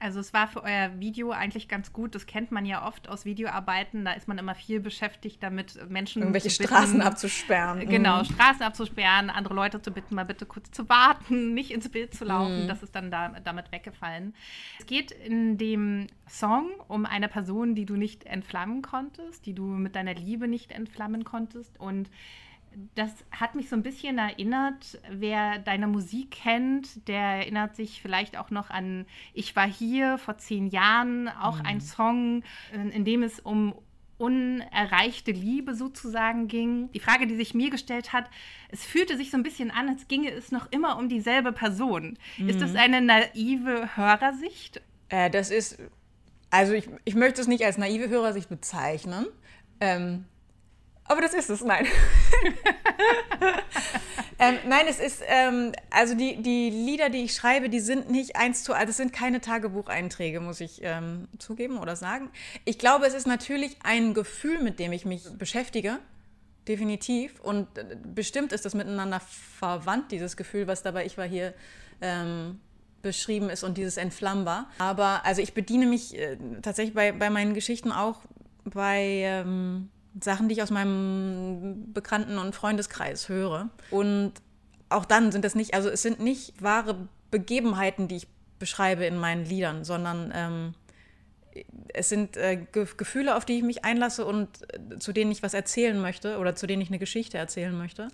Also 0.01 0.19
es 0.19 0.33
war 0.33 0.47
für 0.47 0.63
euer 0.63 0.99
Video 0.99 1.29
eigentlich 1.29 1.67
ganz 1.67 1.93
gut. 1.93 2.15
Das 2.15 2.25
kennt 2.25 2.51
man 2.51 2.65
ja 2.65 2.87
oft 2.87 3.07
aus 3.07 3.23
Videoarbeiten. 3.23 4.03
Da 4.03 4.13
ist 4.13 4.27
man 4.27 4.39
immer 4.39 4.55
viel 4.55 4.79
beschäftigt 4.79 5.43
damit, 5.43 5.77
Menschen 5.89 6.23
irgendwelche 6.23 6.49
bitten, 6.49 6.63
Straßen 6.63 7.01
abzusperren. 7.01 7.87
Genau, 7.87 8.19
mhm. 8.19 8.25
Straßen 8.25 8.63
abzusperren, 8.63 9.29
andere 9.29 9.53
Leute 9.53 9.79
zu 9.79 9.91
bitten, 9.91 10.15
mal 10.15 10.25
bitte 10.25 10.47
kurz 10.47 10.71
zu 10.71 10.89
warten, 10.89 11.53
nicht 11.53 11.69
ins 11.69 11.87
Bild 11.87 12.15
zu 12.15 12.25
laufen. 12.25 12.63
Mhm. 12.63 12.67
Das 12.67 12.81
ist 12.81 12.95
dann 12.95 13.11
da, 13.11 13.29
damit 13.43 13.71
weggefallen. 13.71 14.33
Es 14.79 14.87
geht 14.87 15.11
in 15.11 15.59
dem 15.59 16.07
Song 16.27 16.71
um 16.87 17.05
eine 17.05 17.27
Person, 17.27 17.75
die 17.75 17.85
du 17.85 17.95
nicht 17.95 18.25
entflammen 18.25 18.81
konntest, 18.81 19.45
die 19.45 19.53
du 19.53 19.65
mit 19.65 19.95
deiner 19.95 20.15
Liebe 20.15 20.47
nicht 20.47 20.71
entflammen 20.71 21.25
konntest 21.25 21.79
und 21.79 22.09
das 22.95 23.11
hat 23.31 23.55
mich 23.55 23.69
so 23.69 23.75
ein 23.75 23.83
bisschen 23.83 24.17
erinnert, 24.17 24.99
wer 25.09 25.59
deine 25.59 25.87
Musik 25.87 26.31
kennt, 26.31 27.07
der 27.07 27.19
erinnert 27.19 27.75
sich 27.75 28.01
vielleicht 28.01 28.37
auch 28.37 28.49
noch 28.49 28.69
an 28.69 29.05
Ich 29.33 29.55
war 29.55 29.67
hier 29.67 30.17
vor 30.17 30.37
zehn 30.37 30.67
Jahren, 30.67 31.27
auch 31.27 31.59
mhm. 31.59 31.65
ein 31.65 31.81
Song, 31.81 32.43
in 32.93 33.05
dem 33.05 33.23
es 33.23 33.39
um 33.39 33.75
unerreichte 34.21 35.31
Liebe 35.31 35.73
sozusagen 35.73 36.47
ging. 36.47 36.91
Die 36.91 36.99
Frage, 36.99 37.25
die 37.25 37.35
sich 37.35 37.55
mir 37.55 37.71
gestellt 37.71 38.13
hat, 38.13 38.29
es 38.69 38.85
fühlte 38.85 39.17
sich 39.17 39.31
so 39.31 39.37
ein 39.37 39.41
bisschen 39.41 39.71
an, 39.71 39.89
als 39.89 40.07
ginge 40.07 40.29
es 40.29 40.51
noch 40.51 40.71
immer 40.71 40.99
um 40.99 41.09
dieselbe 41.09 41.51
Person. 41.51 42.19
Mhm. 42.37 42.49
Ist 42.49 42.61
das 42.61 42.71
mhm. 42.71 42.77
eine 42.77 43.01
naive 43.01 43.97
Hörersicht? 43.97 44.81
Äh, 45.09 45.31
das 45.31 45.49
ist, 45.49 45.79
also 46.51 46.73
ich, 46.73 46.87
ich 47.03 47.15
möchte 47.15 47.41
es 47.41 47.47
nicht 47.47 47.65
als 47.65 47.79
naive 47.79 48.09
Hörersicht 48.09 48.47
bezeichnen. 48.47 49.25
Ähm, 49.79 50.25
aber 51.11 51.21
das 51.21 51.33
ist 51.33 51.49
es, 51.49 51.61
nein. 51.61 51.85
ähm, 54.39 54.57
nein, 54.65 54.85
es 54.87 54.99
ist, 54.99 55.21
ähm, 55.27 55.73
also 55.89 56.15
die, 56.15 56.41
die 56.41 56.69
Lieder, 56.69 57.09
die 57.09 57.25
ich 57.25 57.33
schreibe, 57.33 57.67
die 57.67 57.81
sind 57.81 58.09
nicht 58.09 58.37
eins 58.37 58.63
zu, 58.63 58.73
also 58.73 58.91
es 58.91 58.97
sind 58.97 59.11
keine 59.11 59.41
Tagebucheinträge, 59.41 60.39
muss 60.39 60.61
ich 60.61 60.79
ähm, 60.83 61.27
zugeben 61.37 61.79
oder 61.79 61.97
sagen. 61.97 62.29
Ich 62.63 62.79
glaube, 62.79 63.05
es 63.05 63.13
ist 63.13 63.27
natürlich 63.27 63.75
ein 63.83 64.13
Gefühl, 64.13 64.63
mit 64.63 64.79
dem 64.79 64.93
ich 64.93 65.03
mich 65.03 65.23
beschäftige. 65.37 65.99
Definitiv. 66.65 67.41
Und 67.41 67.77
äh, 67.77 67.97
bestimmt 68.15 68.53
ist 68.53 68.63
das 68.63 68.73
miteinander 68.73 69.19
verwandt, 69.19 70.13
dieses 70.13 70.37
Gefühl, 70.37 70.67
was 70.67 70.81
dabei 70.81 71.05
ich 71.05 71.17
war 71.17 71.27
hier 71.27 71.53
ähm, 71.99 72.61
beschrieben 73.01 73.49
ist 73.49 73.65
und 73.65 73.77
dieses 73.77 73.97
Entflammbar. 73.97 74.69
Aber 74.77 75.25
also 75.25 75.41
ich 75.41 75.53
bediene 75.53 75.87
mich 75.87 76.17
äh, 76.17 76.37
tatsächlich 76.61 76.95
bei, 76.95 77.11
bei 77.11 77.29
meinen 77.29 77.53
Geschichten 77.53 77.91
auch 77.91 78.21
bei 78.63 79.23
ähm, 79.25 79.89
Sachen, 80.19 80.49
die 80.49 80.53
ich 80.53 80.63
aus 80.63 80.71
meinem 80.71 81.93
Bekannten- 81.93 82.37
und 82.37 82.53
Freundeskreis 82.55 83.29
höre. 83.29 83.69
Und 83.89 84.33
auch 84.89 85.05
dann 85.05 85.31
sind 85.31 85.45
es 85.45 85.55
nicht, 85.55 85.73
also 85.73 85.89
es 85.89 86.01
sind 86.01 86.19
nicht 86.19 86.61
wahre 86.61 87.07
Begebenheiten, 87.29 88.07
die 88.07 88.17
ich 88.17 88.27
beschreibe 88.59 89.05
in 89.05 89.17
meinen 89.17 89.45
Liedern, 89.45 89.83
sondern 89.85 90.31
ähm, 90.35 90.73
es 91.93 92.09
sind 92.09 92.37
äh, 92.37 92.57
Ge 92.71 92.85
Gefühle, 92.97 93.35
auf 93.35 93.45
die 93.45 93.57
ich 93.57 93.63
mich 93.63 93.83
einlasse 93.85 94.25
und 94.25 94.49
äh, 94.73 94.99
zu 94.99 95.13
denen 95.13 95.31
ich 95.31 95.43
was 95.43 95.53
erzählen 95.53 95.99
möchte 95.99 96.37
oder 96.37 96.55
zu 96.55 96.67
denen 96.67 96.81
ich 96.81 96.89
eine 96.89 96.99
Geschichte 96.99 97.37
erzählen 97.37 97.75
möchte. 97.75 98.09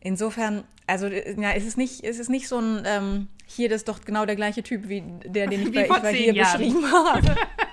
Insofern, 0.00 0.64
also 0.86 1.06
ja, 1.06 1.52
es 1.52 1.64
ist 1.64 1.78
nicht, 1.78 2.02
es 2.02 2.18
ist 2.18 2.28
nicht 2.28 2.48
so 2.48 2.58
ein, 2.58 2.82
ähm, 2.86 3.28
hier 3.46 3.68
das 3.68 3.82
ist 3.82 3.88
doch 3.88 4.04
genau 4.04 4.26
der 4.26 4.34
gleiche 4.36 4.62
Typ 4.62 4.88
wie 4.88 5.02
der, 5.24 5.46
den 5.46 5.62
ich 5.62 5.72
bei, 5.74 5.82
ich 5.84 5.88
bei 5.88 6.12
hier 6.12 6.34
Jahren. 6.34 6.58
beschrieben 6.58 6.90
habe. 6.90 7.36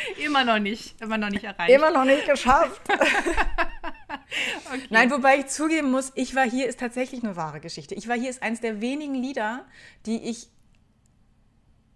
immer 0.24 0.44
noch 0.44 0.58
nicht, 0.58 1.00
immer 1.00 1.18
noch 1.18 1.30
nicht 1.30 1.44
erreicht. 1.44 1.70
Immer 1.72 1.90
noch 1.90 2.04
nicht 2.04 2.26
geschafft. 2.26 2.82
okay. 2.88 4.86
Nein, 4.90 5.10
wobei 5.10 5.38
ich 5.38 5.46
zugeben 5.46 5.90
muss, 5.90 6.12
ich 6.14 6.34
war 6.34 6.48
hier 6.48 6.66
ist 6.68 6.80
tatsächlich 6.80 7.22
eine 7.22 7.36
wahre 7.36 7.60
Geschichte. 7.60 7.94
Ich 7.94 8.08
war 8.08 8.16
hier 8.16 8.30
ist 8.30 8.42
eines 8.42 8.60
der 8.60 8.80
wenigen 8.80 9.14
Lieder, 9.14 9.66
die 10.06 10.28
ich 10.30 10.48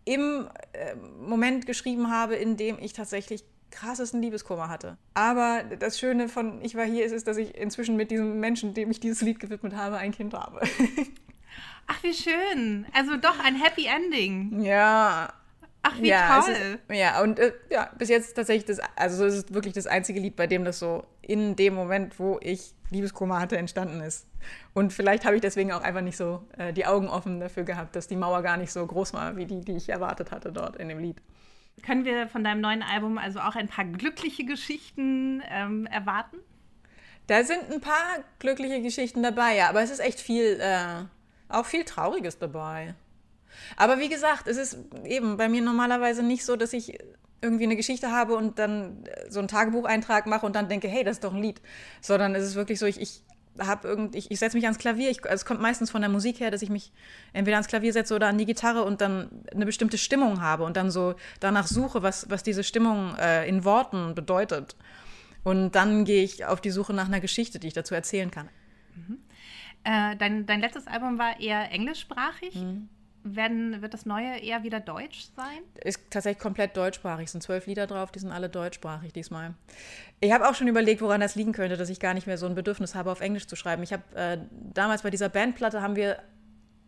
im 0.04 0.48
äh, 0.72 0.94
Moment 1.20 1.66
geschrieben 1.66 2.10
habe, 2.10 2.34
in 2.34 2.56
dem 2.56 2.78
ich 2.78 2.92
tatsächlich 2.92 3.44
krassesten 3.70 4.22
Liebeskummer 4.22 4.68
hatte. 4.68 4.96
Aber 5.14 5.64
das 5.64 5.98
Schöne 5.98 6.28
von 6.28 6.62
Ich 6.62 6.76
war 6.76 6.84
hier 6.84 7.04
ist, 7.04 7.12
ist, 7.12 7.26
dass 7.26 7.36
ich 7.36 7.56
inzwischen 7.56 7.96
mit 7.96 8.10
diesem 8.10 8.38
Menschen, 8.38 8.74
dem 8.74 8.90
ich 8.90 9.00
dieses 9.00 9.22
Lied 9.22 9.40
gewidmet 9.40 9.74
habe, 9.74 9.96
ein 9.96 10.12
Kind 10.12 10.34
habe. 10.34 10.60
Ach, 11.86 12.02
wie 12.02 12.14
schön. 12.14 12.86
Also 12.92 13.16
doch 13.16 13.38
ein 13.44 13.56
Happy 13.56 13.86
Ending. 13.86 14.62
Ja, 14.62 15.32
Ach, 15.86 16.00
wie 16.00 16.08
ja, 16.08 16.40
toll. 16.40 16.52
Ist, 16.52 16.96
ja, 16.96 17.22
und 17.22 17.38
äh, 17.38 17.52
ja, 17.70 17.90
bis 17.98 18.08
jetzt 18.08 18.34
tatsächlich 18.34 18.64
das, 18.64 18.80
also 18.96 19.26
es 19.26 19.34
ist 19.34 19.54
wirklich 19.54 19.74
das 19.74 19.86
einzige 19.86 20.18
Lied, 20.18 20.34
bei 20.34 20.46
dem 20.46 20.64
das 20.64 20.78
so 20.78 21.04
in 21.20 21.56
dem 21.56 21.74
Moment, 21.74 22.18
wo 22.18 22.38
ich 22.42 22.72
Liebeskummer 22.88 23.38
hatte, 23.38 23.58
entstanden 23.58 24.00
ist. 24.00 24.26
Und 24.72 24.94
vielleicht 24.94 25.26
habe 25.26 25.36
ich 25.36 25.42
deswegen 25.42 25.72
auch 25.72 25.82
einfach 25.82 26.00
nicht 26.00 26.16
so 26.16 26.42
äh, 26.56 26.72
die 26.72 26.86
Augen 26.86 27.08
offen 27.08 27.38
dafür 27.38 27.64
gehabt, 27.64 27.96
dass 27.96 28.08
die 28.08 28.16
Mauer 28.16 28.40
gar 28.42 28.56
nicht 28.56 28.72
so 28.72 28.86
groß 28.86 29.12
war, 29.12 29.36
wie 29.36 29.44
die, 29.44 29.60
die 29.60 29.76
ich 29.76 29.90
erwartet 29.90 30.32
hatte 30.32 30.52
dort 30.52 30.76
in 30.76 30.88
dem 30.88 30.98
Lied. 30.98 31.20
Können 31.84 32.06
wir 32.06 32.28
von 32.28 32.42
deinem 32.42 32.62
neuen 32.62 32.82
Album 32.82 33.18
also 33.18 33.40
auch 33.40 33.54
ein 33.54 33.68
paar 33.68 33.84
glückliche 33.84 34.46
Geschichten 34.46 35.42
ähm, 35.50 35.84
erwarten? 35.86 36.38
Da 37.26 37.44
sind 37.44 37.70
ein 37.70 37.82
paar 37.82 38.24
glückliche 38.38 38.80
Geschichten 38.80 39.22
dabei, 39.22 39.56
ja, 39.56 39.68
aber 39.68 39.82
es 39.82 39.90
ist 39.90 40.00
echt 40.00 40.20
viel, 40.20 40.58
äh, 40.60 41.04
auch 41.50 41.66
viel 41.66 41.84
Trauriges 41.84 42.38
dabei. 42.38 42.94
Aber 43.76 43.98
wie 43.98 44.08
gesagt, 44.08 44.46
es 44.46 44.56
ist 44.56 44.78
eben 45.04 45.36
bei 45.36 45.48
mir 45.48 45.62
normalerweise 45.62 46.22
nicht 46.22 46.44
so, 46.44 46.56
dass 46.56 46.72
ich 46.72 46.98
irgendwie 47.40 47.64
eine 47.64 47.76
Geschichte 47.76 48.10
habe 48.10 48.36
und 48.36 48.58
dann 48.58 49.04
so 49.28 49.38
einen 49.38 49.48
Tagebucheintrag 49.48 50.26
mache 50.26 50.46
und 50.46 50.56
dann 50.56 50.68
denke, 50.68 50.88
hey, 50.88 51.04
das 51.04 51.16
ist 51.16 51.24
doch 51.24 51.34
ein 51.34 51.42
Lied. 51.42 51.60
Sondern 52.00 52.34
es 52.34 52.44
ist 52.44 52.54
wirklich 52.54 52.78
so, 52.78 52.86
ich, 52.86 53.00
ich 53.00 53.22
habe 53.58 53.86
irgendwie, 53.86 54.18
ich, 54.18 54.30
ich 54.30 54.38
setze 54.38 54.56
mich 54.56 54.64
ans 54.64 54.78
Klavier. 54.78 55.10
Ich, 55.10 55.22
also 55.24 55.34
es 55.34 55.44
kommt 55.44 55.60
meistens 55.60 55.90
von 55.90 56.00
der 56.00 56.10
Musik 56.10 56.40
her, 56.40 56.50
dass 56.50 56.62
ich 56.62 56.70
mich 56.70 56.92
entweder 57.32 57.56
ans 57.56 57.68
Klavier 57.68 57.92
setze 57.92 58.14
oder 58.14 58.28
an 58.28 58.38
die 58.38 58.46
Gitarre 58.46 58.82
und 58.82 59.00
dann 59.00 59.30
eine 59.52 59.66
bestimmte 59.66 59.98
Stimmung 59.98 60.40
habe 60.40 60.64
und 60.64 60.76
dann 60.76 60.90
so 60.90 61.14
danach 61.40 61.66
suche, 61.66 62.02
was, 62.02 62.28
was 62.30 62.42
diese 62.42 62.64
Stimmung 62.64 63.14
äh, 63.16 63.46
in 63.48 63.64
Worten 63.64 64.14
bedeutet. 64.14 64.76
Und 65.44 65.72
dann 65.72 66.04
gehe 66.04 66.24
ich 66.24 66.46
auf 66.46 66.60
die 66.60 66.70
Suche 66.70 66.94
nach 66.94 67.06
einer 67.06 67.20
Geschichte, 67.20 67.58
die 67.58 67.68
ich 67.68 67.74
dazu 67.74 67.94
erzählen 67.94 68.30
kann. 68.30 68.48
Mhm. 68.96 69.18
Äh, 69.84 70.16
dein, 70.16 70.46
dein 70.46 70.60
letztes 70.60 70.86
Album 70.86 71.18
war 71.18 71.38
eher 71.38 71.70
englischsprachig. 71.70 72.54
Mhm. 72.54 72.88
Werden, 73.26 73.80
wird 73.80 73.94
das 73.94 74.04
neue 74.04 74.36
eher 74.36 74.64
wieder 74.64 74.80
deutsch 74.80 75.28
sein? 75.34 75.60
Ist 75.82 75.98
tatsächlich 76.10 76.42
komplett 76.42 76.76
deutschsprachig. 76.76 77.24
Es 77.24 77.32
sind 77.32 77.42
zwölf 77.42 77.66
Lieder 77.66 77.86
drauf, 77.86 78.12
die 78.12 78.18
sind 78.18 78.30
alle 78.30 78.50
deutschsprachig 78.50 79.14
diesmal. 79.14 79.54
Ich 80.20 80.30
habe 80.30 80.46
auch 80.46 80.54
schon 80.54 80.68
überlegt, 80.68 81.00
woran 81.00 81.22
das 81.22 81.34
liegen 81.34 81.52
könnte, 81.52 81.78
dass 81.78 81.88
ich 81.88 82.00
gar 82.00 82.12
nicht 82.12 82.26
mehr 82.26 82.36
so 82.36 82.44
ein 82.44 82.54
Bedürfnis 82.54 82.94
habe, 82.94 83.10
auf 83.10 83.22
Englisch 83.22 83.46
zu 83.46 83.56
schreiben. 83.56 83.82
Ich 83.82 83.94
habe 83.94 84.02
äh, 84.14 84.38
damals 84.74 85.02
bei 85.02 85.10
dieser 85.10 85.30
Bandplatte 85.30 85.80
haben 85.80 85.96
wir 85.96 86.18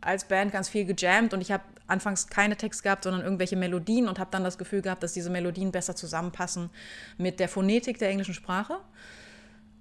als 0.02 0.28
Band 0.28 0.52
ganz 0.52 0.68
viel 0.68 0.84
gejammt 0.84 1.32
und 1.32 1.40
ich 1.40 1.50
habe 1.50 1.64
anfangs 1.86 2.26
keine 2.26 2.56
Text 2.56 2.82
gehabt, 2.82 3.04
sondern 3.04 3.22
irgendwelche 3.22 3.56
Melodien 3.56 4.06
und 4.06 4.18
habe 4.18 4.30
dann 4.30 4.44
das 4.44 4.58
Gefühl 4.58 4.82
gehabt, 4.82 5.02
dass 5.02 5.14
diese 5.14 5.30
Melodien 5.30 5.72
besser 5.72 5.96
zusammenpassen 5.96 6.70
mit 7.16 7.40
der 7.40 7.48
Phonetik 7.48 7.98
der 7.98 8.10
englischen 8.10 8.34
Sprache. 8.34 8.78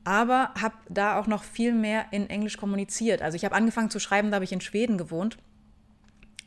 Aber 0.03 0.51
habe 0.61 0.75
da 0.87 1.19
auch 1.19 1.27
noch 1.27 1.43
viel 1.43 1.73
mehr 1.73 2.05
in 2.11 2.29
Englisch 2.29 2.57
kommuniziert. 2.57 3.21
Also 3.21 3.35
ich 3.35 3.43
habe 3.43 3.55
angefangen 3.55 3.89
zu 3.89 3.99
schreiben, 3.99 4.29
da 4.29 4.35
habe 4.35 4.45
ich 4.45 4.53
in 4.53 4.61
Schweden 4.61 4.97
gewohnt 4.97 5.37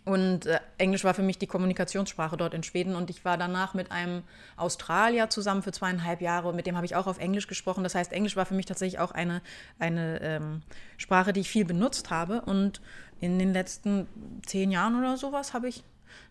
und 0.08 0.46
äh, 0.46 0.58
Englisch 0.78 1.04
war 1.04 1.12
für 1.12 1.22
mich 1.22 1.38
die 1.38 1.46
Kommunikationssprache 1.46 2.38
dort 2.38 2.54
in 2.54 2.62
Schweden. 2.62 2.96
Und 2.96 3.10
ich 3.10 3.26
war 3.26 3.36
danach 3.36 3.74
mit 3.74 3.92
einem 3.92 4.22
Australier 4.56 5.28
zusammen 5.28 5.62
für 5.62 5.70
zweieinhalb 5.70 6.22
Jahre. 6.22 6.54
Mit 6.54 6.66
dem 6.66 6.76
habe 6.76 6.86
ich 6.86 6.96
auch 6.96 7.06
auf 7.06 7.18
Englisch 7.18 7.46
gesprochen. 7.46 7.84
Das 7.84 7.94
heißt, 7.94 8.12
Englisch 8.12 8.34
war 8.34 8.46
für 8.46 8.54
mich 8.54 8.64
tatsächlich 8.64 9.00
auch 9.00 9.12
eine, 9.12 9.42
eine 9.78 10.20
ähm, 10.22 10.62
Sprache, 10.96 11.34
die 11.34 11.40
ich 11.40 11.50
viel 11.50 11.66
benutzt 11.66 12.08
habe. 12.08 12.40
Und 12.40 12.80
in 13.20 13.38
den 13.38 13.52
letzten 13.52 14.08
zehn 14.46 14.70
Jahren 14.70 14.98
oder 14.98 15.18
sowas 15.18 15.52
habe 15.52 15.68
ich 15.68 15.84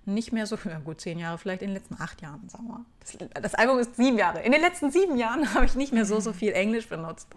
nicht 0.06 0.34
mehr 0.34 0.48
so, 0.48 0.58
ja 0.66 0.80
gut, 0.80 1.00
zehn 1.00 1.20
Jahre, 1.20 1.38
vielleicht 1.38 1.62
in 1.62 1.68
den 1.68 1.76
letzten 1.76 2.02
acht 2.02 2.20
Jahren, 2.24 2.50
sagen 2.50 2.68
wir. 2.68 2.84
Das, 3.00 3.44
das 3.44 3.54
Album 3.54 3.78
ist 3.78 3.96
sieben 3.96 4.18
Jahre. 4.18 4.42
In 4.42 4.54
den 4.54 4.62
letzten 4.62 4.90
sieben 4.90 5.18
Jahren 5.18 5.54
habe 5.54 5.66
ich 5.66 5.76
nicht 5.76 5.94
mehr 5.94 6.06
so, 6.06 6.20
so 6.20 6.34
viel 6.34 6.54
Englisch 6.54 6.88
benutzt. 6.88 7.28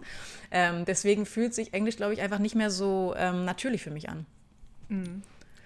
Ähm, 0.49 0.85
deswegen 0.85 1.27
fühlt 1.27 1.53
sich 1.53 1.75
Englisch, 1.75 1.97
glaube 1.97 2.13
ich, 2.13 2.21
einfach 2.21 2.39
nicht 2.39 2.55
mehr 2.55 2.71
so 2.71 3.13
ähm, 3.15 3.45
natürlich 3.45 3.83
für 3.83 3.91
mich 3.91 4.09
an. 4.09 4.25
Mhm. 4.89 5.21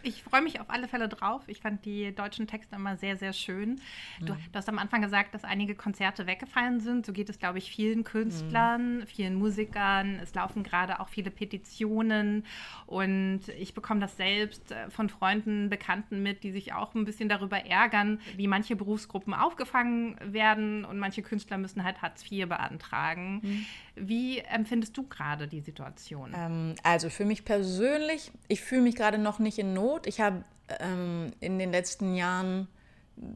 Ich 0.06 0.22
freue 0.22 0.44
mich 0.44 0.60
auf 0.60 0.70
alle 0.70 0.88
Fälle 0.88 1.10
drauf. 1.10 1.42
Ich 1.48 1.62
fand 1.62 1.84
die 1.84 2.14
deutschen 2.14 2.46
Texte 2.46 2.76
immer 2.76 2.96
sehr, 2.96 3.18
sehr 3.18 3.34
schön. 3.34 3.82
Du, 4.20 4.34
mhm. 4.34 4.38
du, 4.52 4.58
hast 4.58 4.70
am 4.70 4.78
Anfang 4.78 5.02
gesagt, 5.02 5.34
dass 5.34 5.44
einige 5.44 5.74
Konzerte 5.74 6.28
weggefallen 6.28 6.80
sind. 6.80 7.08
So 7.08 7.12
geht 7.12 7.28
es, 7.28 7.40
glaube 7.40 7.58
ich, 7.58 7.72
vielen 7.72 8.04
Künstlern, 8.04 9.00
mhm. 9.00 9.08
vielen 9.08 9.34
Musikern. 9.34 10.20
Es 10.22 10.36
laufen 10.36 10.62
gerade 10.62 11.00
auch 11.00 11.10
viele 11.10 11.32
Petitionen. 11.32 12.46
Und 12.86 13.48
ich 13.58 13.74
bekomme 13.74 14.00
das 14.00 14.16
selbst 14.16 14.72
äh, 14.72 14.92
von 14.92 15.10
Freunden, 15.10 15.72
Bekannten 15.72 16.22
mit, 16.22 16.44
die 16.44 16.52
sich 16.52 16.74
auch 16.74 16.94
ein 16.94 17.04
bisschen 17.04 17.28
darüber 17.28 17.66
ärgern, 17.66 18.20
wie 18.38 18.48
manche 18.48 18.76
Berufsgruppen 18.76 19.34
aufgefangen 19.34 20.18
werden 20.22 20.86
und 20.86 21.00
manche 21.00 21.24
Künstler 21.24 21.58
müssen 21.58 21.84
halt 21.84 22.04
Hartz 22.04 22.24
IV 22.30 22.48
beantragen. 22.48 23.40
Mhm. 23.42 23.66
Wie 23.96 24.40
empfindest 24.40 24.96
du 24.98 25.04
gerade 25.04 25.48
die 25.48 25.62
Situation? 25.62 26.34
Ähm, 26.36 26.76
also 26.84 27.10
für 27.10 27.26
mich 27.26 27.46
persönlich, 27.46 28.32
ich 28.50 28.62
fühle 28.62 28.82
mich 28.82 28.96
gerade 28.96 29.18
noch 29.18 29.40
nicht 29.40 29.58
in 29.58 29.74
Not. 29.74 29.95
Ich 30.06 30.22
habe 30.22 30.44
ähm, 30.80 31.32
in 31.40 31.60
den 31.60 31.72
letzten 31.72 32.16
Jahren 32.16 32.68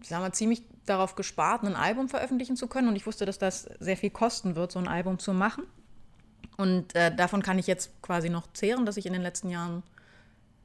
sagen 0.03 0.23
wir, 0.23 0.31
ziemlich 0.33 0.63
darauf 0.85 1.15
gespart, 1.15 1.63
ein 1.63 1.75
Album 1.75 2.09
veröffentlichen 2.09 2.55
zu 2.55 2.67
können. 2.67 2.87
Und 2.87 2.95
ich 2.95 3.05
wusste, 3.05 3.25
dass 3.25 3.37
das 3.37 3.69
sehr 3.79 3.97
viel 3.97 4.09
kosten 4.09 4.55
wird, 4.55 4.71
so 4.71 4.79
ein 4.79 4.87
Album 4.87 5.19
zu 5.19 5.33
machen. 5.33 5.65
Und 6.57 6.95
äh, 6.95 7.15
davon 7.15 7.41
kann 7.41 7.57
ich 7.57 7.67
jetzt 7.67 8.01
quasi 8.01 8.29
noch 8.29 8.51
zehren, 8.53 8.85
dass 8.85 8.97
ich 8.97 9.05
in 9.05 9.13
den 9.13 9.21
letzten 9.21 9.49
Jahren 9.49 9.83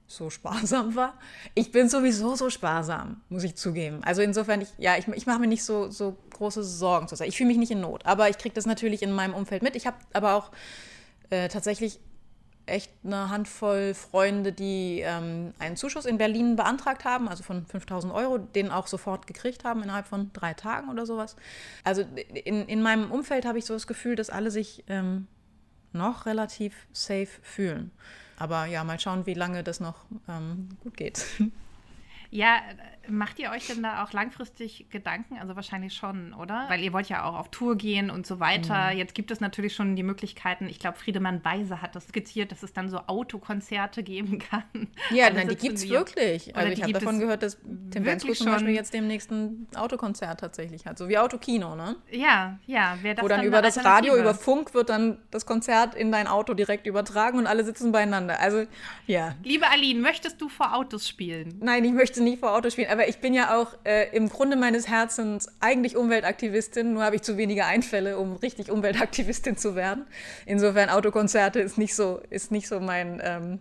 so 0.06 0.30
sparsam 0.30 0.94
war. 0.96 1.14
Ich 1.54 1.70
bin 1.72 1.88
sowieso 1.88 2.34
so 2.34 2.50
sparsam, 2.50 3.20
muss 3.28 3.44
ich 3.44 3.54
zugeben. 3.54 4.02
Also 4.02 4.22
insofern, 4.22 4.60
ich, 4.60 4.68
ja, 4.78 4.96
ich, 4.96 5.06
ich 5.08 5.26
mache 5.26 5.38
mir 5.38 5.46
nicht 5.46 5.64
so, 5.64 5.90
so 5.90 6.16
große 6.30 6.62
Sorgen 6.62 7.08
zurzeit. 7.08 7.28
Ich 7.28 7.36
fühle 7.36 7.48
mich 7.48 7.58
nicht 7.58 7.70
in 7.70 7.80
Not, 7.80 8.04
aber 8.06 8.28
ich 8.28 8.38
kriege 8.38 8.54
das 8.54 8.66
natürlich 8.66 9.02
in 9.02 9.12
meinem 9.12 9.34
Umfeld 9.34 9.62
mit. 9.62 9.76
Ich 9.76 9.86
habe 9.86 9.96
aber 10.12 10.34
auch 10.34 10.50
äh, 11.30 11.48
tatsächlich 11.48 12.00
echt 12.66 12.90
eine 13.04 13.30
Handvoll 13.30 13.94
Freunde, 13.94 14.52
die 14.52 15.00
ähm, 15.04 15.52
einen 15.58 15.76
Zuschuss 15.76 16.04
in 16.04 16.18
Berlin 16.18 16.56
beantragt 16.56 17.04
haben, 17.04 17.28
also 17.28 17.42
von 17.42 17.66
5000 17.66 18.12
Euro, 18.12 18.38
den 18.38 18.70
auch 18.70 18.86
sofort 18.86 19.26
gekriegt 19.26 19.64
haben 19.64 19.82
innerhalb 19.82 20.06
von 20.06 20.30
drei 20.32 20.54
Tagen 20.54 20.90
oder 20.90 21.06
sowas. 21.06 21.36
Also 21.82 22.02
in, 22.44 22.66
in 22.66 22.82
meinem 22.82 23.10
Umfeld 23.10 23.44
habe 23.44 23.58
ich 23.58 23.64
so 23.64 23.74
das 23.74 23.86
Gefühl, 23.86 24.16
dass 24.16 24.30
alle 24.30 24.50
sich 24.50 24.84
ähm, 24.88 25.26
noch 25.92 26.26
relativ 26.26 26.74
safe 26.92 27.28
fühlen. 27.42 27.90
Aber 28.38 28.66
ja, 28.66 28.82
mal 28.82 28.98
schauen, 28.98 29.26
wie 29.26 29.34
lange 29.34 29.62
das 29.62 29.80
noch 29.80 30.06
ähm, 30.28 30.70
gut 30.82 30.96
geht. 30.96 31.24
Ja, 32.34 32.60
Macht 33.08 33.38
ihr 33.38 33.50
euch 33.50 33.66
denn 33.66 33.82
da 33.82 34.02
auch 34.02 34.12
langfristig 34.12 34.86
Gedanken? 34.90 35.36
Also 35.38 35.56
wahrscheinlich 35.56 35.94
schon, 35.94 36.32
oder? 36.32 36.64
Weil 36.68 36.80
ihr 36.80 36.92
wollt 36.92 37.08
ja 37.08 37.24
auch 37.24 37.34
auf 37.34 37.50
Tour 37.50 37.76
gehen 37.76 38.10
und 38.10 38.26
so 38.26 38.40
weiter. 38.40 38.92
Mhm. 38.92 38.98
Jetzt 38.98 39.14
gibt 39.14 39.30
es 39.30 39.40
natürlich 39.40 39.74
schon 39.74 39.96
die 39.96 40.02
Möglichkeiten. 40.02 40.66
Ich 40.68 40.78
glaube, 40.78 40.96
Friedemann 40.96 41.44
Weise 41.44 41.82
hat 41.82 41.94
das 41.94 42.08
skizziert, 42.08 42.52
dass 42.52 42.62
es 42.62 42.72
dann 42.72 42.88
so 42.88 42.98
Autokonzerte 43.06 44.02
geben 44.02 44.38
kann. 44.50 44.62
Ja, 45.10 45.30
nein, 45.30 45.48
die 45.48 45.56
gibt 45.56 45.76
es 45.76 45.88
wirklich. 45.88 46.56
Also 46.56 46.72
ich 46.72 46.82
habe 46.82 46.92
davon 46.92 47.18
gehört, 47.18 47.42
dass 47.42 47.58
Tim 47.90 48.04
Bensko 48.04 48.32
zum 48.32 48.46
Beispiel 48.46 48.74
jetzt 48.74 48.94
demnächst 48.94 49.30
ein 49.30 49.66
Autokonzert 49.74 50.40
tatsächlich 50.40 50.86
hat. 50.86 50.98
So 50.98 51.08
wie 51.08 51.18
Autokino, 51.18 51.76
ne? 51.76 51.96
Ja, 52.10 52.58
ja. 52.66 52.98
Wer 53.02 53.14
das 53.14 53.24
Wo 53.24 53.28
dann, 53.28 53.40
dann 53.40 53.46
über 53.46 53.60
das 53.60 53.84
Radio, 53.84 54.16
über 54.16 54.34
Funk 54.34 54.72
wird 54.74 54.88
dann 54.88 55.18
das 55.30 55.46
Konzert 55.46 55.94
in 55.94 56.10
dein 56.10 56.26
Auto 56.26 56.54
direkt 56.54 56.86
übertragen 56.86 57.38
und 57.38 57.46
alle 57.46 57.64
sitzen 57.64 57.92
beieinander. 57.92 58.40
Also, 58.40 58.64
ja. 59.06 59.34
Liebe 59.42 59.68
Aline, 59.68 60.00
möchtest 60.00 60.40
du 60.40 60.48
vor 60.48 60.74
Autos 60.74 61.08
spielen? 61.08 61.58
Nein, 61.60 61.84
ich 61.84 61.92
möchte 61.92 62.22
nicht 62.24 62.40
vor 62.40 62.52
Autos 62.52 62.72
spielen 62.72 62.90
aber 62.90 63.08
ich 63.08 63.18
bin 63.18 63.34
ja 63.34 63.56
auch 63.56 63.74
äh, 63.84 64.14
im 64.16 64.28
Grunde 64.28 64.56
meines 64.56 64.88
Herzens 64.88 65.48
eigentlich 65.60 65.96
Umweltaktivistin, 65.96 66.92
nur 66.92 67.04
habe 67.04 67.16
ich 67.16 67.22
zu 67.22 67.36
wenige 67.36 67.66
Einfälle, 67.66 68.18
um 68.18 68.36
richtig 68.36 68.70
Umweltaktivistin 68.70 69.56
zu 69.56 69.74
werden. 69.74 70.06
Insofern 70.46 70.88
Autokonzerte 70.90 71.60
ist 71.60 71.78
nicht 71.78 71.94
so, 71.94 72.20
ist 72.30 72.50
nicht 72.50 72.68
so 72.68 72.80
mein 72.80 73.20
ähm, 73.22 73.58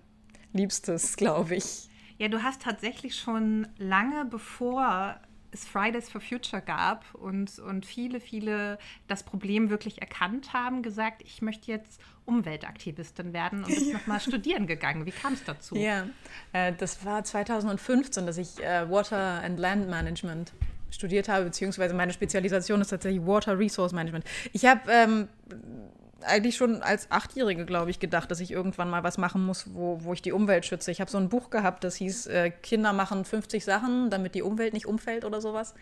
Liebstes, 0.54 1.18
glaube 1.18 1.56
ich. 1.56 1.90
Ja, 2.18 2.28
du 2.28 2.44
hast 2.44 2.62
tatsächlich 2.62 3.16
schon 3.16 3.68
lange 3.78 4.26
bevor 4.26 5.20
es 5.54 5.66
Fridays 5.66 6.10
for 6.10 6.20
Future 6.20 6.62
gab 6.62 7.06
und, 7.14 7.60
und 7.60 7.86
viele, 7.86 8.20
viele 8.20 8.78
das 9.08 9.24
Problem 9.24 9.70
wirklich 9.70 10.02
erkannt 10.02 10.54
haben, 10.54 10.82
gesagt, 10.82 11.22
ich 11.24 11.42
möchte 11.42 11.72
jetzt 11.72 12.02
Umweltaktivistin 12.26 13.34
werden 13.34 13.64
und 13.64 13.74
bist 13.74 13.88
ja. 13.88 13.94
nochmal 13.98 14.20
studieren 14.20 14.68
gegangen. 14.68 15.06
Wie 15.06 15.12
kam 15.12 15.34
es 15.34 15.44
dazu? 15.44 15.76
Ja, 15.76 16.08
äh, 16.54 16.74
das 16.78 17.06
war 17.06 17.24
2015, 17.24 18.26
dass 18.26 18.38
ich 18.38 18.62
äh, 18.64 18.90
Water 18.90 19.42
and 19.44 19.60
Land 19.60 19.90
Management 19.90 20.54
studiert 20.90 21.28
habe, 21.28 21.46
beziehungsweise 21.46 21.94
meine 21.94 22.14
Spezialisation 22.14 22.82
ist 22.82 22.90
tatsächlich 22.90 23.26
Water 23.26 23.58
Resource 23.58 23.94
Management. 23.94 24.26
Ich 24.52 24.66
habe 24.66 24.82
ähm, 24.92 25.28
eigentlich 26.26 26.56
schon 26.56 26.82
als 26.82 27.12
Achtjährige, 27.12 27.66
glaube 27.66 27.92
ich, 27.92 28.00
gedacht, 28.00 28.32
dass 28.32 28.40
ich 28.40 28.52
irgendwann 28.52 28.90
mal 28.90 29.04
was 29.04 29.18
machen 29.18 29.46
muss, 29.46 29.74
wo, 29.74 30.04
wo 30.04 30.14
ich 30.14 30.22
die 30.22 30.32
Umwelt 30.32 30.66
schütze. 30.66 30.92
Ich 30.92 31.02
habe 31.02 31.12
so 31.12 31.18
ein 31.18 31.30
Buch 31.30 31.50
gehabt, 31.50 31.84
das 31.84 31.96
hieß 31.96 32.28
äh, 32.28 32.50
Kinder 32.50 32.94
machen 32.94 33.26
50 33.26 33.64
Sachen, 33.64 34.10
damit 34.10 34.36
die 34.36 34.42
Umwelt 34.42 34.74
nicht 34.74 34.86
umfällt 34.86 35.26
oder 35.26 35.42
sowas. 35.42 35.74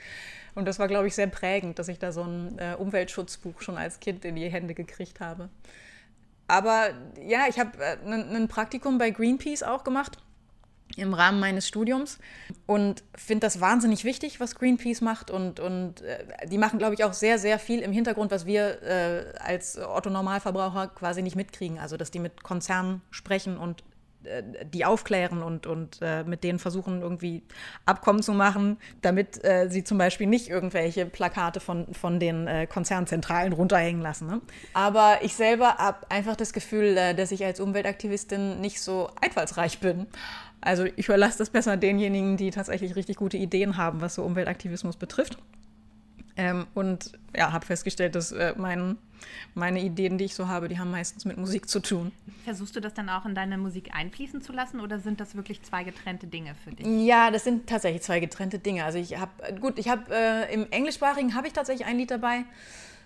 Und 0.55 0.65
das 0.65 0.79
war, 0.79 0.87
glaube 0.87 1.07
ich, 1.07 1.15
sehr 1.15 1.27
prägend, 1.27 1.79
dass 1.79 1.87
ich 1.87 1.99
da 1.99 2.11
so 2.11 2.23
ein 2.23 2.57
äh, 2.59 2.75
Umweltschutzbuch 2.77 3.61
schon 3.61 3.77
als 3.77 3.99
Kind 3.99 4.25
in 4.25 4.35
die 4.35 4.49
Hände 4.49 4.73
gekriegt 4.73 5.19
habe. 5.19 5.49
Aber 6.47 6.89
ja, 7.25 7.45
ich 7.47 7.59
habe 7.59 7.71
ein 8.05 8.43
äh, 8.43 8.47
Praktikum 8.47 8.97
bei 8.97 9.11
Greenpeace 9.11 9.63
auch 9.63 9.83
gemacht 9.83 10.17
im 10.97 11.13
Rahmen 11.13 11.39
meines 11.39 11.67
Studiums 11.67 12.19
und 12.65 13.03
finde 13.15 13.45
das 13.47 13.61
wahnsinnig 13.61 14.03
wichtig, 14.03 14.39
was 14.39 14.55
Greenpeace 14.55 15.01
macht. 15.01 15.31
Und, 15.31 15.59
und 15.59 16.01
äh, 16.01 16.47
die 16.47 16.57
machen, 16.57 16.79
glaube 16.79 16.95
ich, 16.95 17.03
auch 17.03 17.13
sehr, 17.13 17.37
sehr 17.39 17.59
viel 17.59 17.79
im 17.79 17.91
Hintergrund, 17.91 18.31
was 18.31 18.45
wir 18.45 18.81
äh, 18.83 19.33
als 19.39 19.77
Otto-Normalverbraucher 19.77 20.87
quasi 20.87 21.21
nicht 21.21 21.35
mitkriegen. 21.35 21.79
Also, 21.79 21.97
dass 21.97 22.11
die 22.11 22.19
mit 22.19 22.43
Konzernen 22.43 23.01
sprechen 23.11 23.57
und 23.57 23.83
äh, 24.23 24.43
die 24.65 24.85
aufklären 24.85 25.41
und, 25.41 25.65
und 25.65 25.99
äh, 26.01 26.23
mit 26.23 26.43
denen 26.43 26.59
versuchen, 26.59 27.01
irgendwie 27.01 27.43
Abkommen 27.85 28.21
zu 28.21 28.33
machen, 28.33 28.77
damit 29.01 29.43
äh, 29.43 29.67
sie 29.69 29.83
zum 29.83 29.97
Beispiel 29.97 30.27
nicht 30.27 30.47
irgendwelche 30.47 31.05
Plakate 31.05 31.59
von, 31.59 31.93
von 31.93 32.19
den 32.19 32.47
äh, 32.47 32.67
Konzernzentralen 32.67 33.53
runterhängen 33.53 34.01
lassen. 34.01 34.27
Ne? 34.27 34.41
Aber 34.73 35.19
ich 35.23 35.35
selber 35.35 35.75
habe 35.77 36.09
einfach 36.09 36.35
das 36.35 36.53
Gefühl, 36.53 36.95
dass 37.15 37.31
ich 37.31 37.43
als 37.43 37.59
Umweltaktivistin 37.59 38.61
nicht 38.61 38.81
so 38.81 39.09
einfallsreich 39.19 39.79
bin. 39.79 40.07
Also 40.61 40.85
ich 40.95 41.07
überlasse 41.07 41.39
das 41.39 41.49
besser 41.49 41.75
denjenigen, 41.75 42.37
die 42.37 42.51
tatsächlich 42.51 42.95
richtig 42.95 43.17
gute 43.17 43.37
Ideen 43.37 43.77
haben, 43.77 43.99
was 44.01 44.15
so 44.15 44.23
Umweltaktivismus 44.23 44.95
betrifft. 44.95 45.37
Ähm, 46.37 46.67
und 46.73 47.11
ja, 47.35 47.51
habe 47.51 47.65
festgestellt, 47.65 48.15
dass 48.15 48.31
äh, 48.31 48.53
mein, 48.57 48.97
meine 49.53 49.81
Ideen, 49.81 50.17
die 50.17 50.25
ich 50.25 50.35
so 50.35 50.47
habe, 50.47 50.69
die 50.69 50.79
haben 50.79 50.91
meistens 50.91 51.25
mit 51.25 51.37
Musik 51.37 51.67
zu 51.67 51.81
tun. 51.81 52.11
Versuchst 52.45 52.75
du 52.75 52.79
das 52.79 52.93
dann 52.93 53.09
auch 53.09 53.25
in 53.25 53.35
deine 53.35 53.57
Musik 53.57 53.89
einfließen 53.93 54.41
zu 54.41 54.53
lassen 54.53 54.79
oder 54.79 54.99
sind 54.99 55.19
das 55.19 55.35
wirklich 55.35 55.61
zwei 55.63 55.83
getrennte 55.83 56.27
Dinge 56.27 56.55
für 56.63 56.71
dich? 56.71 56.85
Ja, 57.05 57.31
das 57.31 57.43
sind 57.43 57.67
tatsächlich 57.67 58.03
zwei 58.03 58.19
getrennte 58.19 58.59
Dinge. 58.59 58.85
Also 58.85 58.97
ich 58.97 59.19
habe, 59.19 59.31
gut, 59.59 59.77
ich 59.77 59.89
habe 59.89 60.03
äh, 60.09 60.53
im 60.53 60.71
Englischsprachigen 60.71 61.35
habe 61.35 61.47
ich 61.47 61.53
tatsächlich 61.53 61.87
ein 61.87 61.97
Lied 61.97 62.11
dabei. 62.11 62.45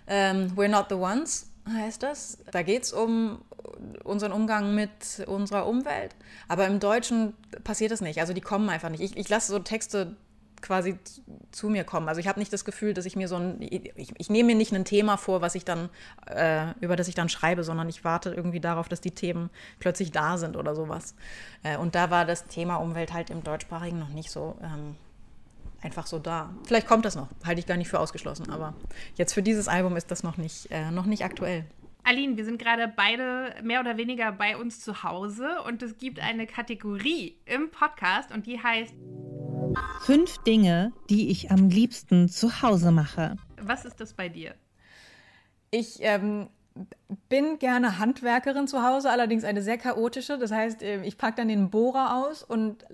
Ähm, 0.06 0.52
We're 0.54 0.68
Not 0.68 0.86
the 0.90 0.94
Ones 0.94 1.50
heißt 1.68 2.02
das. 2.02 2.38
Da 2.52 2.62
geht 2.62 2.84
es 2.84 2.92
um 2.92 3.40
unseren 4.04 4.32
Umgang 4.32 4.74
mit 4.74 5.24
unserer 5.26 5.66
Umwelt. 5.66 6.14
Aber 6.48 6.66
im 6.66 6.80
Deutschen 6.80 7.34
passiert 7.64 7.90
das 7.90 8.00
nicht. 8.00 8.20
Also 8.20 8.32
die 8.32 8.40
kommen 8.40 8.68
einfach 8.68 8.90
nicht. 8.90 9.00
Ich, 9.00 9.16
ich 9.16 9.28
lasse 9.28 9.52
so 9.52 9.58
Texte 9.58 10.16
quasi 10.62 10.98
zu 11.52 11.68
mir 11.68 11.84
kommen. 11.84 12.08
Also 12.08 12.20
ich 12.20 12.28
habe 12.28 12.38
nicht 12.38 12.52
das 12.52 12.64
Gefühl, 12.64 12.94
dass 12.94 13.04
ich 13.04 13.16
mir 13.16 13.28
so 13.28 13.36
ein, 13.36 13.56
ich, 13.60 14.12
ich 14.16 14.30
nehme 14.30 14.48
mir 14.48 14.56
nicht 14.56 14.72
ein 14.72 14.84
Thema 14.84 15.16
vor, 15.16 15.40
was 15.40 15.54
ich 15.54 15.64
dann, 15.64 15.90
äh, 16.26 16.72
über 16.80 16.96
das 16.96 17.08
ich 17.08 17.14
dann 17.14 17.28
schreibe, 17.28 17.62
sondern 17.62 17.88
ich 17.88 18.04
warte 18.04 18.32
irgendwie 18.32 18.60
darauf, 18.60 18.88
dass 18.88 19.00
die 19.00 19.10
Themen 19.10 19.50
plötzlich 19.78 20.12
da 20.12 20.38
sind 20.38 20.56
oder 20.56 20.74
sowas. 20.74 21.14
Äh, 21.62 21.76
und 21.76 21.94
da 21.94 22.10
war 22.10 22.24
das 22.24 22.46
Thema 22.46 22.76
Umwelt 22.76 23.12
halt 23.12 23.30
im 23.30 23.44
Deutschsprachigen 23.44 23.98
noch 23.98 24.08
nicht 24.08 24.30
so 24.30 24.56
ähm, 24.62 24.96
einfach 25.82 26.06
so 26.06 26.18
da. 26.18 26.50
Vielleicht 26.64 26.86
kommt 26.86 27.04
das 27.04 27.16
noch, 27.16 27.28
halte 27.44 27.60
ich 27.60 27.66
gar 27.66 27.76
nicht 27.76 27.88
für 27.88 28.00
ausgeschlossen, 28.00 28.50
aber 28.50 28.74
jetzt 29.14 29.34
für 29.34 29.42
dieses 29.42 29.68
Album 29.68 29.96
ist 29.96 30.10
das 30.10 30.22
noch 30.22 30.36
nicht, 30.36 30.70
äh, 30.70 30.90
noch 30.90 31.06
nicht 31.06 31.24
aktuell. 31.24 31.64
Aline, 32.06 32.36
wir 32.36 32.44
sind 32.44 32.62
gerade 32.62 32.86
beide 32.86 33.52
mehr 33.64 33.80
oder 33.80 33.96
weniger 33.96 34.30
bei 34.30 34.56
uns 34.56 34.80
zu 34.80 35.02
Hause 35.02 35.60
und 35.66 35.82
es 35.82 35.98
gibt 35.98 36.20
eine 36.20 36.46
Kategorie 36.46 37.36
im 37.46 37.68
Podcast 37.72 38.32
und 38.32 38.46
die 38.46 38.62
heißt 38.62 38.94
Fünf 40.02 40.38
Dinge, 40.44 40.92
die 41.10 41.30
ich 41.30 41.50
am 41.50 41.68
liebsten 41.68 42.28
zu 42.28 42.62
Hause 42.62 42.92
mache. 42.92 43.36
Was 43.60 43.84
ist 43.84 44.00
das 44.00 44.12
bei 44.12 44.28
dir? 44.28 44.54
Ich 45.72 45.96
ähm, 45.98 46.48
bin 47.28 47.58
gerne 47.58 47.98
Handwerkerin 47.98 48.68
zu 48.68 48.84
Hause, 48.84 49.10
allerdings 49.10 49.42
eine 49.42 49.60
sehr 49.60 49.76
chaotische. 49.76 50.38
Das 50.38 50.52
heißt, 50.52 50.84
ähm, 50.84 51.02
ich 51.02 51.18
packe 51.18 51.38
dann 51.38 51.48
den 51.48 51.70
Bohrer 51.70 52.24
aus 52.24 52.44
und 52.44 52.86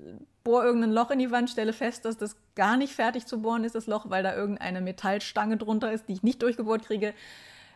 bohre 0.42 0.64
irgendein 0.64 0.92
Loch 0.92 1.10
in 1.10 1.18
die 1.18 1.30
Wand, 1.30 1.50
stelle 1.50 1.74
fest, 1.74 2.06
dass 2.06 2.16
das 2.16 2.34
gar 2.54 2.78
nicht 2.78 2.94
fertig 2.94 3.26
zu 3.26 3.42
bohren 3.42 3.64
ist, 3.64 3.74
das 3.74 3.86
Loch, 3.86 4.08
weil 4.08 4.22
da 4.22 4.34
irgendeine 4.34 4.80
Metallstange 4.80 5.58
drunter 5.58 5.92
ist, 5.92 6.08
die 6.08 6.14
ich 6.14 6.22
nicht 6.22 6.40
durchgebohrt 6.42 6.86
kriege. 6.86 7.12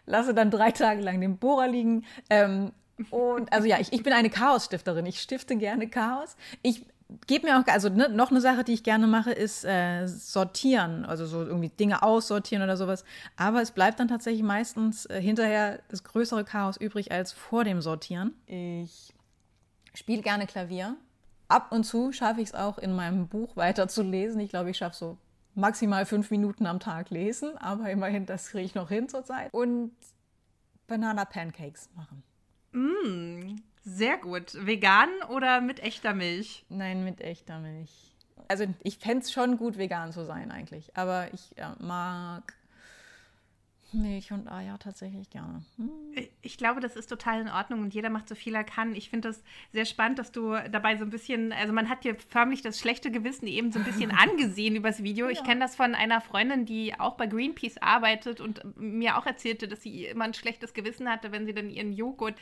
Lasse 0.06 0.34
dann 0.34 0.50
drei 0.50 0.70
Tage 0.70 1.02
lang 1.02 1.20
den 1.20 1.36
Bohrer 1.36 1.68
liegen. 1.68 2.04
Ähm, 2.30 2.72
und 3.10 3.52
also 3.52 3.66
ja, 3.66 3.78
ich, 3.78 3.92
ich 3.92 4.02
bin 4.02 4.12
eine 4.12 4.30
Chaosstifterin. 4.30 5.06
Ich 5.06 5.20
stifte 5.20 5.56
gerne 5.56 5.88
Chaos. 5.88 6.36
Ich 6.62 6.86
gebe 7.26 7.46
mir 7.46 7.58
auch, 7.58 7.66
also 7.66 7.88
ne, 7.88 8.08
noch 8.08 8.30
eine 8.30 8.40
Sache, 8.40 8.64
die 8.64 8.72
ich 8.72 8.82
gerne 8.82 9.06
mache, 9.06 9.32
ist 9.32 9.64
äh, 9.64 10.06
sortieren, 10.06 11.04
also 11.04 11.26
so 11.26 11.44
irgendwie 11.44 11.68
Dinge 11.68 12.02
aussortieren 12.02 12.62
oder 12.62 12.76
sowas. 12.76 13.04
Aber 13.36 13.62
es 13.62 13.70
bleibt 13.70 14.00
dann 14.00 14.08
tatsächlich 14.08 14.42
meistens 14.42 15.06
äh, 15.06 15.20
hinterher 15.20 15.80
das 15.88 16.04
größere 16.04 16.44
Chaos 16.44 16.76
übrig 16.76 17.12
als 17.12 17.32
vor 17.32 17.64
dem 17.64 17.80
Sortieren. 17.80 18.34
Ich 18.46 19.12
spiele 19.94 20.22
gerne 20.22 20.46
Klavier 20.46 20.96
ab 21.48 21.70
und 21.70 21.84
zu 21.84 22.12
schaffe 22.12 22.40
ich 22.40 22.48
es 22.48 22.54
auch 22.54 22.78
in 22.78 22.94
meinem 22.94 23.28
Buch 23.28 23.56
weiterzulesen. 23.56 24.40
Ich 24.40 24.50
glaube, 24.50 24.70
ich 24.70 24.78
schaffe 24.78 24.96
so 24.96 25.18
maximal 25.56 26.06
fünf 26.06 26.30
Minuten 26.30 26.66
am 26.66 26.78
Tag 26.78 27.10
lesen, 27.10 27.56
aber 27.58 27.90
immerhin, 27.90 28.26
das 28.26 28.50
kriege 28.50 28.64
ich 28.64 28.74
noch 28.74 28.88
hin 28.88 29.08
zurzeit. 29.08 29.52
Und 29.52 29.92
Banana 30.86 31.24
Pancakes 31.24 31.88
machen. 31.96 32.22
Mm, 32.72 33.56
sehr 33.82 34.18
gut. 34.18 34.54
Vegan 34.66 35.08
oder 35.30 35.60
mit 35.60 35.80
echter 35.80 36.14
Milch? 36.14 36.64
Nein, 36.68 37.04
mit 37.04 37.20
echter 37.20 37.58
Milch. 37.58 38.14
Also 38.48 38.66
ich 38.82 38.98
fände 38.98 39.24
es 39.24 39.32
schon 39.32 39.56
gut, 39.56 39.78
vegan 39.78 40.12
zu 40.12 40.24
sein 40.24 40.52
eigentlich. 40.52 40.96
Aber 40.96 41.32
ich 41.32 41.52
ja, 41.56 41.74
mag 41.80 42.54
Milch 43.92 44.32
und 44.32 44.48
Eier 44.48 44.78
tatsächlich 44.78 45.30
gerne. 45.30 45.64
Hm. 45.76 45.90
Ich 46.42 46.58
glaube, 46.58 46.80
das 46.80 46.96
ist 46.96 47.06
total 47.06 47.40
in 47.40 47.48
Ordnung 47.48 47.80
und 47.82 47.94
jeder 47.94 48.10
macht 48.10 48.28
so 48.28 48.34
viel 48.34 48.54
er 48.54 48.64
kann. 48.64 48.94
Ich 48.94 49.10
finde 49.10 49.28
das 49.28 49.42
sehr 49.72 49.84
spannend, 49.84 50.18
dass 50.18 50.32
du 50.32 50.54
dabei 50.70 50.96
so 50.96 51.04
ein 51.04 51.10
bisschen, 51.10 51.52
also 51.52 51.72
man 51.72 51.88
hat 51.88 52.04
dir 52.04 52.16
förmlich 52.16 52.62
das 52.62 52.78
schlechte 52.78 53.10
Gewissen 53.10 53.46
eben 53.46 53.72
so 53.72 53.78
ein 53.78 53.84
bisschen 53.84 54.10
angesehen 54.16 54.76
übers 54.76 55.02
Video. 55.02 55.26
Ja. 55.26 55.32
Ich 55.32 55.44
kenne 55.44 55.60
das 55.60 55.76
von 55.76 55.94
einer 55.94 56.20
Freundin, 56.20 56.66
die 56.66 56.98
auch 56.98 57.14
bei 57.14 57.26
Greenpeace 57.26 57.78
arbeitet 57.78 58.40
und 58.40 58.62
mir 58.76 59.18
auch 59.18 59.26
erzählte, 59.26 59.68
dass 59.68 59.82
sie 59.82 60.06
immer 60.06 60.24
ein 60.24 60.34
schlechtes 60.34 60.74
Gewissen 60.74 61.08
hatte, 61.08 61.32
wenn 61.32 61.46
sie 61.46 61.54
dann 61.54 61.70
ihren 61.70 61.92
Joghurt 61.92 62.34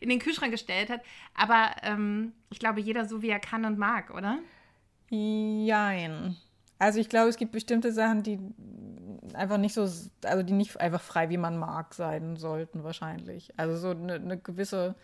in 0.00 0.08
den 0.08 0.18
Kühlschrank 0.18 0.52
gestellt 0.52 0.90
hat. 0.90 1.02
Aber 1.34 1.72
ähm, 1.82 2.32
ich 2.50 2.58
glaube, 2.58 2.80
jeder 2.80 3.06
so, 3.06 3.22
wie 3.22 3.30
er 3.30 3.40
kann 3.40 3.64
und 3.64 3.78
mag, 3.78 4.14
oder? 4.14 4.38
Jein. 5.10 6.36
Also 6.78 6.98
ich 6.98 7.08
glaube, 7.08 7.28
es 7.28 7.36
gibt 7.36 7.52
bestimmte 7.52 7.92
Sachen, 7.92 8.22
die 8.22 8.40
einfach 9.34 9.58
nicht 9.58 9.74
so, 9.74 9.82
also 10.24 10.42
die 10.42 10.52
nicht 10.52 10.80
einfach 10.80 11.00
frei, 11.00 11.30
wie 11.30 11.36
man 11.36 11.56
mag, 11.56 11.94
sein 11.94 12.36
sollten 12.36 12.84
wahrscheinlich. 12.84 13.50
Also 13.56 13.76
so 13.76 13.90
eine, 13.90 14.14
eine 14.14 14.38
gewisse, 14.38 14.94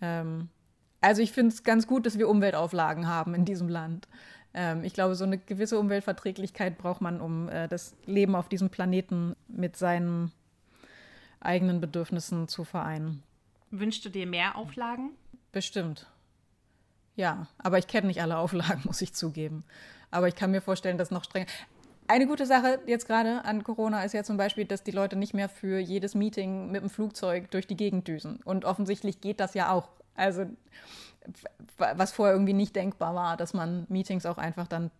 ähm, 0.00 0.48
also 1.00 1.22
ich 1.22 1.32
finde 1.32 1.54
es 1.54 1.62
ganz 1.62 1.86
gut, 1.86 2.06
dass 2.06 2.18
wir 2.18 2.28
Umweltauflagen 2.28 3.08
haben 3.08 3.34
in 3.34 3.44
diesem 3.44 3.68
Land. 3.68 4.08
Ähm, 4.54 4.84
ich 4.84 4.94
glaube, 4.94 5.14
so 5.14 5.24
eine 5.24 5.38
gewisse 5.38 5.78
Umweltverträglichkeit 5.78 6.78
braucht 6.78 7.00
man, 7.00 7.20
um 7.20 7.48
äh, 7.48 7.68
das 7.68 7.94
Leben 8.06 8.34
auf 8.34 8.48
diesem 8.48 8.70
Planeten 8.70 9.34
mit 9.48 9.76
seinen 9.76 10.32
eigenen 11.40 11.80
Bedürfnissen 11.80 12.48
zu 12.48 12.64
vereinen. 12.64 13.22
Wünschst 13.70 14.04
du 14.04 14.10
dir 14.10 14.26
mehr 14.26 14.56
Auflagen? 14.56 15.10
Bestimmt. 15.50 16.06
Ja, 17.16 17.46
aber 17.58 17.78
ich 17.78 17.86
kenne 17.86 18.06
nicht 18.06 18.22
alle 18.22 18.38
Auflagen, 18.38 18.82
muss 18.84 19.02
ich 19.02 19.14
zugeben. 19.14 19.64
Aber 20.10 20.28
ich 20.28 20.34
kann 20.34 20.50
mir 20.50 20.60
vorstellen, 20.60 20.98
dass 20.98 21.10
noch 21.10 21.24
strenger. 21.24 21.46
Eine 22.08 22.26
gute 22.26 22.46
Sache 22.46 22.80
jetzt 22.86 23.06
gerade 23.06 23.44
an 23.44 23.62
Corona 23.64 24.04
ist 24.04 24.12
ja 24.12 24.24
zum 24.24 24.36
Beispiel, 24.36 24.64
dass 24.64 24.82
die 24.82 24.90
Leute 24.90 25.16
nicht 25.16 25.34
mehr 25.34 25.48
für 25.48 25.78
jedes 25.78 26.14
Meeting 26.14 26.70
mit 26.70 26.82
dem 26.82 26.90
Flugzeug 26.90 27.50
durch 27.50 27.66
die 27.66 27.76
Gegend 27.76 28.08
düsen. 28.08 28.40
Und 28.44 28.64
offensichtlich 28.64 29.20
geht 29.20 29.40
das 29.40 29.54
ja 29.54 29.70
auch. 29.70 29.88
Also, 30.14 30.44
was 31.78 32.12
vorher 32.12 32.34
irgendwie 32.34 32.52
nicht 32.52 32.76
denkbar 32.76 33.14
war, 33.14 33.36
dass 33.36 33.54
man 33.54 33.86
Meetings 33.88 34.26
auch 34.26 34.38
einfach 34.38 34.66
dann 34.66 34.90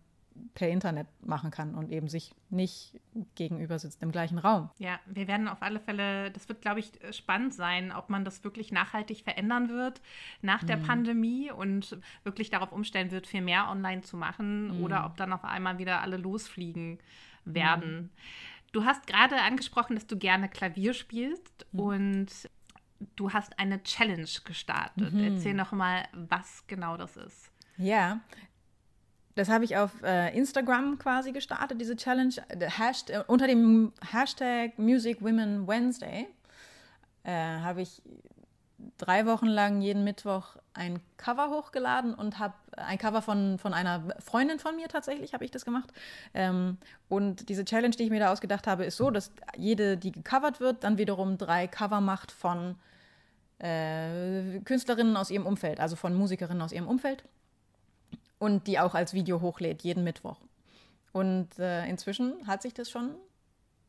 per 0.53 0.69
Internet 0.69 1.07
machen 1.21 1.51
kann 1.51 1.75
und 1.75 1.91
eben 1.91 2.07
sich 2.07 2.33
nicht 2.49 2.99
gegenüber 3.35 3.79
sitzt 3.79 4.01
im 4.03 4.11
gleichen 4.11 4.37
Raum. 4.37 4.69
Ja, 4.77 4.99
wir 5.05 5.27
werden 5.27 5.47
auf 5.47 5.61
alle 5.61 5.79
Fälle, 5.79 6.31
das 6.31 6.47
wird, 6.49 6.61
glaube 6.61 6.79
ich, 6.79 6.91
spannend 7.11 7.53
sein, 7.53 7.91
ob 7.91 8.09
man 8.09 8.25
das 8.25 8.43
wirklich 8.43 8.71
nachhaltig 8.71 9.23
verändern 9.23 9.69
wird 9.69 10.01
nach 10.41 10.63
der 10.63 10.77
mhm. 10.77 10.83
Pandemie 10.83 11.51
und 11.51 11.97
wirklich 12.23 12.49
darauf 12.49 12.71
umstellen 12.71 13.11
wird, 13.11 13.27
viel 13.27 13.41
mehr 13.41 13.69
online 13.69 14.01
zu 14.01 14.17
machen 14.17 14.77
mhm. 14.77 14.83
oder 14.83 15.05
ob 15.05 15.17
dann 15.17 15.33
auf 15.33 15.43
einmal 15.43 15.77
wieder 15.77 16.01
alle 16.01 16.17
losfliegen 16.17 16.99
werden. 17.45 17.95
Mhm. 17.95 18.09
Du 18.71 18.85
hast 18.85 19.05
gerade 19.05 19.41
angesprochen, 19.41 19.95
dass 19.95 20.07
du 20.07 20.17
gerne 20.17 20.49
Klavier 20.49 20.93
spielst 20.93 21.65
mhm. 21.71 21.79
und 21.79 22.27
du 23.15 23.31
hast 23.33 23.59
eine 23.59 23.83
Challenge 23.83 24.29
gestartet. 24.43 25.13
Mhm. 25.13 25.35
Erzähl 25.35 25.53
noch 25.53 25.71
mal, 25.71 26.07
was 26.13 26.65
genau 26.67 26.97
das 26.97 27.17
ist. 27.17 27.51
Ja, 27.77 28.21
das 29.35 29.49
habe 29.49 29.65
ich 29.65 29.77
auf 29.77 29.91
äh, 30.03 30.35
Instagram 30.37 30.99
quasi 30.99 31.31
gestartet, 31.31 31.81
diese 31.81 31.95
Challenge, 31.95 32.33
Hashtag, 32.59 33.15
äh, 33.15 33.23
unter 33.27 33.47
dem 33.47 33.93
Hashtag 34.11 34.77
Music 34.77 35.21
Women 35.21 35.67
Wednesday. 35.67 36.27
Äh, 37.23 37.31
habe 37.31 37.81
ich 37.81 38.01
drei 38.97 39.25
Wochen 39.25 39.47
lang 39.47 39.81
jeden 39.81 40.03
Mittwoch 40.03 40.57
ein 40.73 40.99
Cover 41.17 41.49
hochgeladen 41.49 42.13
und 42.13 42.39
habe 42.39 42.55
ein 42.75 42.97
Cover 42.97 43.21
von, 43.21 43.57
von 43.59 43.73
einer 43.73 44.03
Freundin 44.19 44.59
von 44.59 44.75
mir 44.75 44.87
tatsächlich, 44.87 45.33
habe 45.33 45.45
ich 45.45 45.51
das 45.51 45.65
gemacht. 45.65 45.91
Ähm, 46.33 46.77
und 47.09 47.49
diese 47.49 47.65
Challenge, 47.65 47.95
die 47.95 48.03
ich 48.03 48.09
mir 48.09 48.19
da 48.19 48.31
ausgedacht 48.31 48.67
habe, 48.67 48.85
ist 48.85 48.97
so, 48.97 49.09
dass 49.09 49.31
jede, 49.57 49.97
die 49.97 50.11
gecovert 50.11 50.59
wird, 50.59 50.83
dann 50.83 50.97
wiederum 50.97 51.37
drei 51.37 51.67
Cover 51.67 52.01
macht 52.01 52.31
von 52.31 52.75
äh, 53.59 54.59
Künstlerinnen 54.65 55.15
aus 55.15 55.31
ihrem 55.31 55.45
Umfeld, 55.45 55.79
also 55.79 55.95
von 55.95 56.13
Musikerinnen 56.13 56.61
aus 56.61 56.71
ihrem 56.71 56.87
Umfeld 56.87 57.23
und 58.43 58.67
die 58.67 58.77
auch 58.77 58.93
als 58.93 59.13
Video 59.13 59.39
hochlädt, 59.39 59.83
jeden 59.83 60.03
Mittwoch. 60.03 60.35
Und 61.13 61.57
äh, 61.59 61.87
inzwischen 61.87 62.45
hat 62.45 62.61
sich 62.61 62.73
das 62.73 62.91
schon 62.91 63.15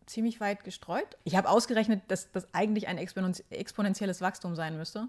ziemlich 0.07 0.39
weit 0.39 0.63
gestreut. 0.63 1.17
Ich 1.25 1.35
habe 1.35 1.49
ausgerechnet, 1.49 2.03
dass 2.07 2.31
das 2.31 2.55
eigentlich 2.55 2.87
ein 2.87 2.97
exponentielles 2.97 4.21
Wachstum 4.21 4.55
sein 4.55 4.77
müsste. 4.77 5.09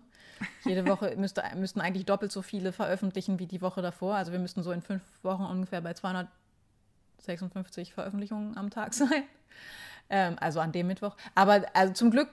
Jede 0.63 0.87
Woche 0.87 1.15
müsste, 1.17 1.43
müssten 1.57 1.79
eigentlich 1.79 2.07
doppelt 2.07 2.31
so 2.31 2.41
viele 2.41 2.71
veröffentlichen 2.71 3.37
wie 3.37 3.45
die 3.45 3.61
Woche 3.61 3.83
davor. 3.83 4.15
Also 4.15 4.31
wir 4.31 4.39
müssten 4.39 4.63
so 4.63 4.71
in 4.71 4.81
fünf 4.81 5.03
Wochen 5.21 5.43
ungefähr 5.43 5.81
bei 5.81 5.93
256 5.93 7.93
Veröffentlichungen 7.93 8.57
am 8.57 8.71
Tag 8.71 8.93
sein. 8.95 9.25
Ähm, 10.09 10.37
also 10.39 10.59
an 10.59 10.71
dem 10.71 10.87
Mittwoch. 10.87 11.15
Aber 11.35 11.63
also 11.75 11.93
zum 11.93 12.09
Glück 12.09 12.29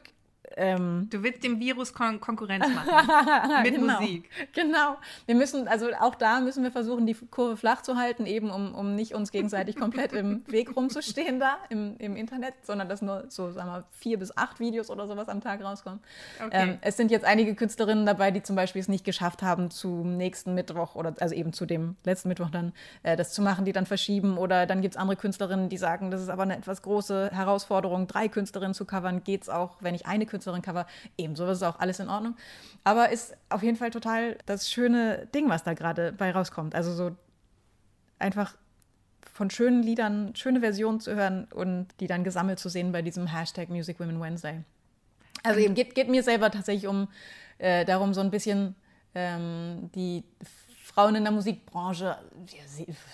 ähm, 0.57 1.09
du 1.11 1.23
willst 1.23 1.43
dem 1.45 1.61
Virus 1.61 1.93
Kon 1.95 2.21
Konkurrenz 2.21 2.67
machen. 2.75 3.63
mit 3.63 3.75
genau, 3.75 4.01
Musik. 4.01 4.31
Genau. 4.53 4.97
Wir 5.27 5.35
müssen, 5.35 5.69
also 5.69 5.89
auch 6.01 6.15
da 6.15 6.41
müssen 6.41 6.63
wir 6.63 6.71
versuchen, 6.71 7.07
die 7.07 7.15
Kurve 7.15 7.57
flach 7.57 7.83
zu 7.83 7.97
halten, 7.97 8.27
eben 8.27 8.51
um, 8.51 8.75
um 8.75 8.95
nicht 8.95 9.15
uns 9.15 9.33
gegenseitig 9.33 9.77
komplett 9.77 10.13
im 10.13 10.43
Weg 10.51 10.77
rumzustehen 10.77 11.41
da 11.41 11.59
im, 11.71 11.97
im 11.99 12.17
Internet, 12.17 12.55
sondern 12.63 12.89
dass 12.89 13.03
nur 13.03 13.25
so, 13.29 13.51
sagen 13.51 13.71
wir, 13.71 13.85
vier 13.93 14.19
bis 14.19 14.37
acht 14.37 14.61
Videos 14.61 14.91
oder 14.91 15.07
sowas 15.07 15.29
am 15.29 15.41
Tag 15.41 15.63
rauskommen. 15.63 16.01
Okay. 16.45 16.51
Ähm, 16.53 16.79
es 16.81 16.97
sind 16.97 17.11
jetzt 17.11 17.25
einige 17.25 17.55
Künstlerinnen 17.55 18.07
dabei, 18.07 18.31
die 18.31 18.43
zum 18.43 18.57
Beispiel 18.57 18.81
es 18.81 18.89
nicht 18.89 19.05
geschafft 19.05 19.43
haben, 19.43 19.71
zum 19.71 20.17
nächsten 20.17 20.55
Mittwoch 20.55 20.95
oder 20.95 21.15
also 21.21 21.35
eben 21.35 21.53
zu 21.53 21.67
dem 21.67 21.97
letzten 22.05 22.29
Mittwoch 22.29 22.51
dann 22.51 22.73
äh, 23.03 23.17
das 23.17 23.33
zu 23.33 23.43
machen, 23.43 23.65
die 23.65 23.73
dann 23.73 23.87
verschieben. 23.87 24.39
Oder 24.39 24.67
dann 24.67 24.83
gibt 24.83 24.95
es 24.95 25.01
andere 25.01 25.17
Künstlerinnen, 25.17 25.69
die 25.69 25.79
sagen, 25.79 26.11
das 26.11 26.21
ist 26.21 26.29
aber 26.29 26.43
eine 26.43 26.57
etwas 26.57 26.83
große 26.83 27.31
Herausforderung, 27.33 28.07
drei 28.07 28.29
Künstlerinnen 28.29 28.75
zu 28.75 28.85
covern, 28.85 29.25
geht 29.25 29.43
es 29.43 29.49
auch, 29.49 29.77
wenn 29.81 29.95
ich 29.95 30.07
eine 30.07 30.27
Künstlerin 30.27 30.42
Künstlerin-Cover. 30.43 30.87
Ebenso 31.17 31.47
ist 31.47 31.63
auch 31.63 31.79
alles 31.79 32.01
in 32.01 32.09
Ordnung. 32.09 32.37
Aber 32.85 33.11
ist 33.11 33.35
auf 33.49 33.63
jeden 33.63 33.77
Fall 33.77 33.91
total 33.91 34.37
das 34.47 34.71
schöne 34.71 35.27
Ding, 35.35 35.49
was 35.49 35.63
da 35.63 35.75
gerade 35.75 36.13
bei 36.13 36.31
rauskommt. 36.31 36.75
Also 36.75 36.93
so 36.93 37.17
einfach 38.19 38.57
von 39.33 39.51
schönen 39.51 39.83
Liedern 39.83 40.35
schöne 40.37 40.61
Versionen 40.61 41.01
zu 41.01 41.15
hören 41.15 41.47
und 41.53 41.89
die 42.01 42.07
dann 42.07 42.25
gesammelt 42.25 42.59
zu 42.59 42.69
sehen 42.69 42.93
bei 42.93 43.03
diesem 43.03 43.27
Hashtag 43.27 43.71
Music 43.71 43.99
Women 43.99 44.21
Wednesday. 44.21 44.63
Also 45.43 45.61
eben 45.61 45.75
geht, 45.75 45.95
geht 45.95 46.09
mir 46.09 46.23
selber 46.23 46.51
tatsächlich 46.51 46.87
um 46.87 47.09
äh, 47.59 47.85
darum, 47.85 48.15
so 48.15 48.21
ein 48.21 48.31
bisschen 48.31 48.75
ähm, 49.15 49.91
die 49.95 50.25
Frauen 50.85 51.15
in 51.15 51.25
der 51.25 51.33
Musikbranche 51.33 52.19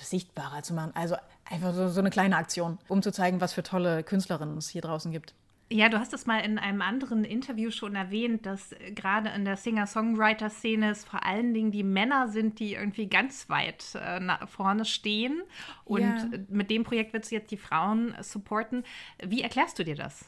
sichtbarer 0.02 0.62
zu 0.62 0.74
machen. 0.74 0.92
Also 0.94 1.16
einfach 1.44 1.72
so, 1.72 1.88
so 1.88 2.00
eine 2.00 2.10
kleine 2.10 2.36
Aktion, 2.36 2.78
um 2.88 3.02
zu 3.02 3.12
zeigen, 3.12 3.40
was 3.40 3.52
für 3.52 3.62
tolle 3.62 4.02
Künstlerinnen 4.02 4.58
es 4.58 4.68
hier 4.68 4.82
draußen 4.82 5.12
gibt. 5.12 5.34
Ja, 5.70 5.90
du 5.90 5.98
hast 5.98 6.14
es 6.14 6.24
mal 6.24 6.38
in 6.38 6.58
einem 6.58 6.80
anderen 6.80 7.24
Interview 7.24 7.70
schon 7.70 7.94
erwähnt, 7.94 8.46
dass 8.46 8.74
gerade 8.94 9.28
in 9.30 9.44
der 9.44 9.58
Singer-Songwriter-Szene 9.58 10.90
es 10.90 11.04
vor 11.04 11.26
allen 11.26 11.52
Dingen 11.52 11.72
die 11.72 11.82
Männer 11.82 12.28
sind, 12.28 12.58
die 12.58 12.72
irgendwie 12.72 13.06
ganz 13.06 13.50
weit 13.50 13.94
äh, 13.94 14.46
vorne 14.46 14.86
stehen. 14.86 15.42
Und 15.84 16.00
ja. 16.00 16.26
mit 16.48 16.70
dem 16.70 16.84
Projekt 16.84 17.12
willst 17.12 17.30
du 17.30 17.34
jetzt 17.34 17.50
die 17.50 17.58
Frauen 17.58 18.14
supporten. 18.22 18.82
Wie 19.22 19.42
erklärst 19.42 19.78
du 19.78 19.84
dir 19.84 19.94
das? 19.94 20.24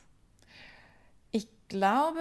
Ich 1.30 1.48
glaube, 1.68 2.20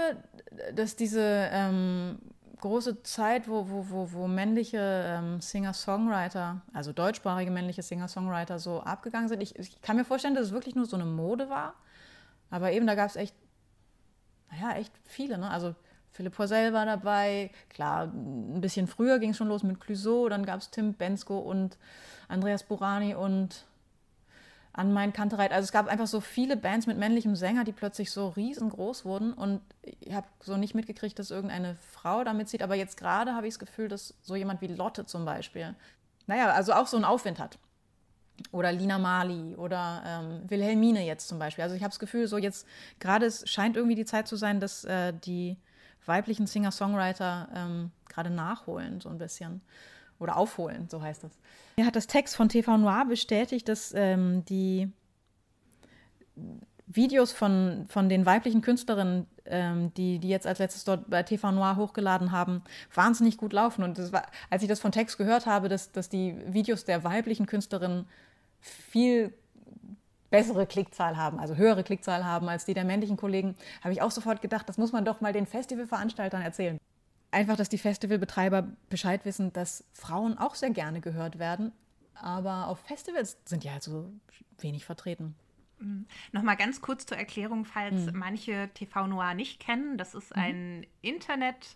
dass 0.74 0.96
diese 0.96 1.50
ähm, 1.52 2.20
große 2.62 3.04
Zeit, 3.04 3.50
wo, 3.50 3.70
wo, 3.70 3.90
wo, 3.90 4.14
wo 4.14 4.28
männliche 4.30 4.80
ähm, 4.80 5.42
Singer-Songwriter, 5.42 6.62
also 6.72 6.94
deutschsprachige 6.94 7.52
männliche 7.52 7.82
Singer-Songwriter 7.82 8.60
so 8.60 8.80
abgegangen 8.80 9.28
sind, 9.28 9.44
ich, 9.44 9.60
ich 9.60 9.82
kann 9.82 9.98
mir 9.98 10.06
vorstellen, 10.06 10.36
dass 10.36 10.48
es 10.48 10.54
wirklich 10.54 10.76
nur 10.76 10.86
so 10.86 10.96
eine 10.96 11.06
Mode 11.06 11.50
war 11.50 11.74
aber 12.50 12.72
eben, 12.72 12.88
da 12.88 12.96
gab 12.96 13.10
es 13.10 13.16
echt, 13.16 13.36
naja, 14.52 14.78
echt 14.78 14.94
viele. 15.06 15.38
Ne? 15.38 15.50
Also 15.50 15.76
Philipp 16.12 16.36
Poisel 16.36 16.74
war 16.74 16.86
dabei. 16.86 17.52
Klar, 17.70 18.06
ein 18.06 18.62
bisschen 18.62 18.88
früher 18.88 19.20
ging 19.20 19.32
es 19.32 19.38
schon 19.38 19.48
los 19.48 19.64
mit 19.64 19.80
Clouseau. 19.80 20.30
Dann 20.30 20.46
gab 20.46 20.60
es 20.60 20.72
Tim 20.72 20.94
Bensko 20.94 21.40
und 21.40 21.78
Andreas 22.28 22.64
Burani 22.64 23.16
und 23.16 23.66
an 24.74 24.94
mein 24.94 25.14
Kantereit. 25.14 25.52
Also 25.52 25.66
es 25.66 25.72
gab 25.72 25.88
einfach 25.88 26.08
so 26.08 26.22
viele 26.22 26.56
Bands 26.56 26.88
mit 26.88 26.98
männlichem 26.98 27.36
Sänger, 27.36 27.64
die 27.64 27.72
plötzlich 27.72 28.12
so 28.12 28.30
riesengroß 28.30 29.06
wurden. 29.06 29.34
Und 29.34 29.62
ich 29.82 30.14
habe 30.14 30.28
so 30.42 30.58
nicht 30.58 30.74
mitgekriegt, 30.74 31.20
dass 31.20 31.32
irgendeine 31.32 31.76
Frau 31.76 32.24
da 32.24 32.34
mitzieht. 32.34 32.64
Aber 32.64 32.76
jetzt 32.76 32.98
gerade 32.98 33.36
habe 33.36 33.48
ich 33.48 33.54
das 33.54 33.60
Gefühl, 33.60 33.88
dass 33.88 34.16
so 34.22 34.36
jemand 34.36 34.62
wie 34.62 34.68
Lotte 34.68 35.06
zum 35.06 35.26
Beispiel, 35.26 35.76
naja, 36.28 36.52
also 36.52 36.74
auch 36.74 36.88
so 36.88 36.98
einen 36.98 37.06
Aufwind 37.06 37.40
hat 37.40 37.60
oder 38.52 38.72
Lina 38.72 38.98
Mali 38.98 39.56
oder 39.56 40.04
ähm, 40.06 40.50
Wilhelmine 40.50 41.06
jetzt 41.06 41.28
zum 41.28 41.40
Beispiel. 41.40 41.64
Also 41.64 41.76
ich 41.76 41.82
habe 41.82 41.92
das 41.92 42.00
Gefühl, 42.00 42.28
so 42.28 42.38
jetzt 42.38 42.68
gerade 43.00 43.26
es 43.26 43.50
scheint 43.50 43.76
irgendwie 43.76 43.96
die 43.96 44.06
Zeit 44.06 44.28
zu 44.28 44.36
sein, 44.36 44.60
dass 44.60 44.86
äh, 44.86 45.14
die 45.14 45.58
weiblichen 46.06 46.48
Singer-Songwriter 46.48 47.50
ähm, 47.56 47.92
gerade 48.08 48.30
nachholen, 48.30 49.00
so 49.02 49.10
ein 49.10 49.18
bisschen. 49.18 49.62
oder 50.20 50.36
aufholen, 50.36 50.90
so 50.90 51.02
heißt 51.02 51.24
das. 51.24 51.32
Mir 51.78 51.86
hat 51.86 51.96
das 51.96 52.08
Text 52.08 52.36
von 52.36 52.50
TV 52.50 52.78
Noir 52.78 53.06
bestätigt, 53.08 53.70
dass 53.70 53.94
ähm, 53.96 54.44
die 54.46 54.92
Videos 56.92 57.32
von, 57.32 57.86
von 57.88 58.10
den 58.10 58.26
weiblichen 58.26 58.62
Künstlerinnen, 58.62 59.28
ähm, 59.46 59.94
die, 59.94 60.18
die 60.18 60.28
jetzt 60.28 60.48
als 60.48 60.58
letztes 60.58 60.84
dort 60.84 61.08
bei 61.10 61.22
TV 61.22 61.52
Noir 61.52 61.76
hochgeladen 61.76 62.32
haben, 62.32 62.64
wahnsinnig 62.94 63.38
gut 63.38 63.54
laufen. 63.54 63.84
Und 63.84 64.12
war, 64.12 64.26
als 64.50 64.64
ich 64.64 64.70
das 64.70 64.80
von 64.80 64.92
Text 64.92 65.18
gehört 65.20 65.46
habe, 65.46 65.70
dass, 65.70 65.92
dass 65.92 66.10
die 66.10 66.36
Videos 66.48 66.86
der 66.86 67.04
weiblichen 67.04 67.46
Künstlerinnen 67.46 68.08
viel 68.62 69.34
bessere 70.30 70.68
Klickzahl 70.68 71.18
haben, 71.18 71.40
also 71.40 71.56
höhere 71.56 71.84
Klickzahl 71.84 72.24
haben 72.24 72.48
als 72.50 72.66
die 72.66 72.74
der 72.74 72.86
männlichen 72.86 73.18
Kollegen, 73.18 73.56
habe 73.82 73.94
ich 73.94 74.02
auch 74.02 74.12
sofort 74.12 74.42
gedacht, 74.42 74.70
das 74.70 74.78
muss 74.78 74.92
man 74.92 75.06
doch 75.06 75.22
mal 75.22 75.34
den 75.34 75.48
Festivalveranstaltern 75.48 76.42
erzählen. 76.42 76.78
Einfach, 77.32 77.56
dass 77.56 77.70
die 77.70 77.78
Festivalbetreiber 77.78 78.68
Bescheid 78.90 79.26
wissen, 79.26 79.54
dass 79.54 79.84
Frauen 79.94 80.38
auch 80.38 80.56
sehr 80.56 80.72
gerne 80.72 81.02
gehört 81.02 81.40
werden, 81.40 81.72
aber 82.16 82.68
auf 82.68 82.80
Festivals 82.80 83.38
sind 83.46 83.64
ja 83.64 83.74
halt 83.74 83.84
so 83.84 84.12
wenig 84.60 84.86
vertreten. 84.86 85.36
Mhm. 85.80 86.06
Nochmal 86.32 86.58
ganz 86.58 86.82
kurz 86.82 87.06
zur 87.06 87.18
Erklärung, 87.18 87.66
falls 87.66 88.12
mhm. 88.12 88.20
manche 88.20 88.70
TV 88.74 89.08
Noir 89.08 89.34
nicht 89.34 89.60
kennen. 89.60 89.98
Das 89.98 90.14
ist 90.14 90.36
mhm. 90.36 90.42
ein 90.42 90.88
Internet- 91.02 91.76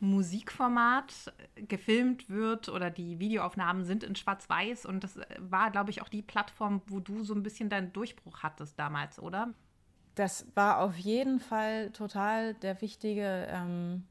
Musikformat 0.00 1.32
gefilmt 1.56 2.30
wird 2.30 2.68
oder 2.68 2.90
die 2.90 3.18
Videoaufnahmen 3.18 3.84
sind 3.84 4.04
in 4.04 4.14
Schwarz-Weiß 4.14 4.86
und 4.86 5.02
das 5.02 5.18
war, 5.38 5.70
glaube 5.70 5.90
ich, 5.90 6.02
auch 6.02 6.08
die 6.08 6.22
Plattform, 6.22 6.82
wo 6.86 7.00
du 7.00 7.24
so 7.24 7.34
ein 7.34 7.42
bisschen 7.42 7.68
deinen 7.68 7.92
Durchbruch 7.92 8.42
hattest 8.42 8.78
damals, 8.78 9.18
oder? 9.18 9.54
Das 10.14 10.46
war 10.54 10.80
auf 10.80 10.96
jeden 10.96 11.40
Fall 11.40 11.90
total 11.90 12.54
der 12.54 12.80
wichtige, 12.80 13.46
ähm, 13.50 14.04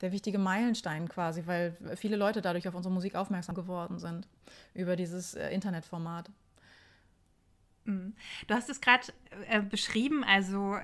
der 0.00 0.12
wichtige 0.12 0.38
Meilenstein 0.38 1.08
quasi, 1.08 1.46
weil 1.46 1.76
viele 1.96 2.16
Leute 2.16 2.42
dadurch 2.42 2.68
auf 2.68 2.74
unsere 2.74 2.92
Musik 2.92 3.14
aufmerksam 3.14 3.54
geworden 3.54 3.98
sind 3.98 4.28
über 4.74 4.96
dieses 4.96 5.34
äh, 5.34 5.50
Internetformat. 5.50 6.30
Mhm. 7.84 8.14
Du 8.46 8.54
hast 8.54 8.70
es 8.70 8.80
gerade 8.80 9.06
äh, 9.48 9.62
beschrieben, 9.62 10.24
also 10.24 10.76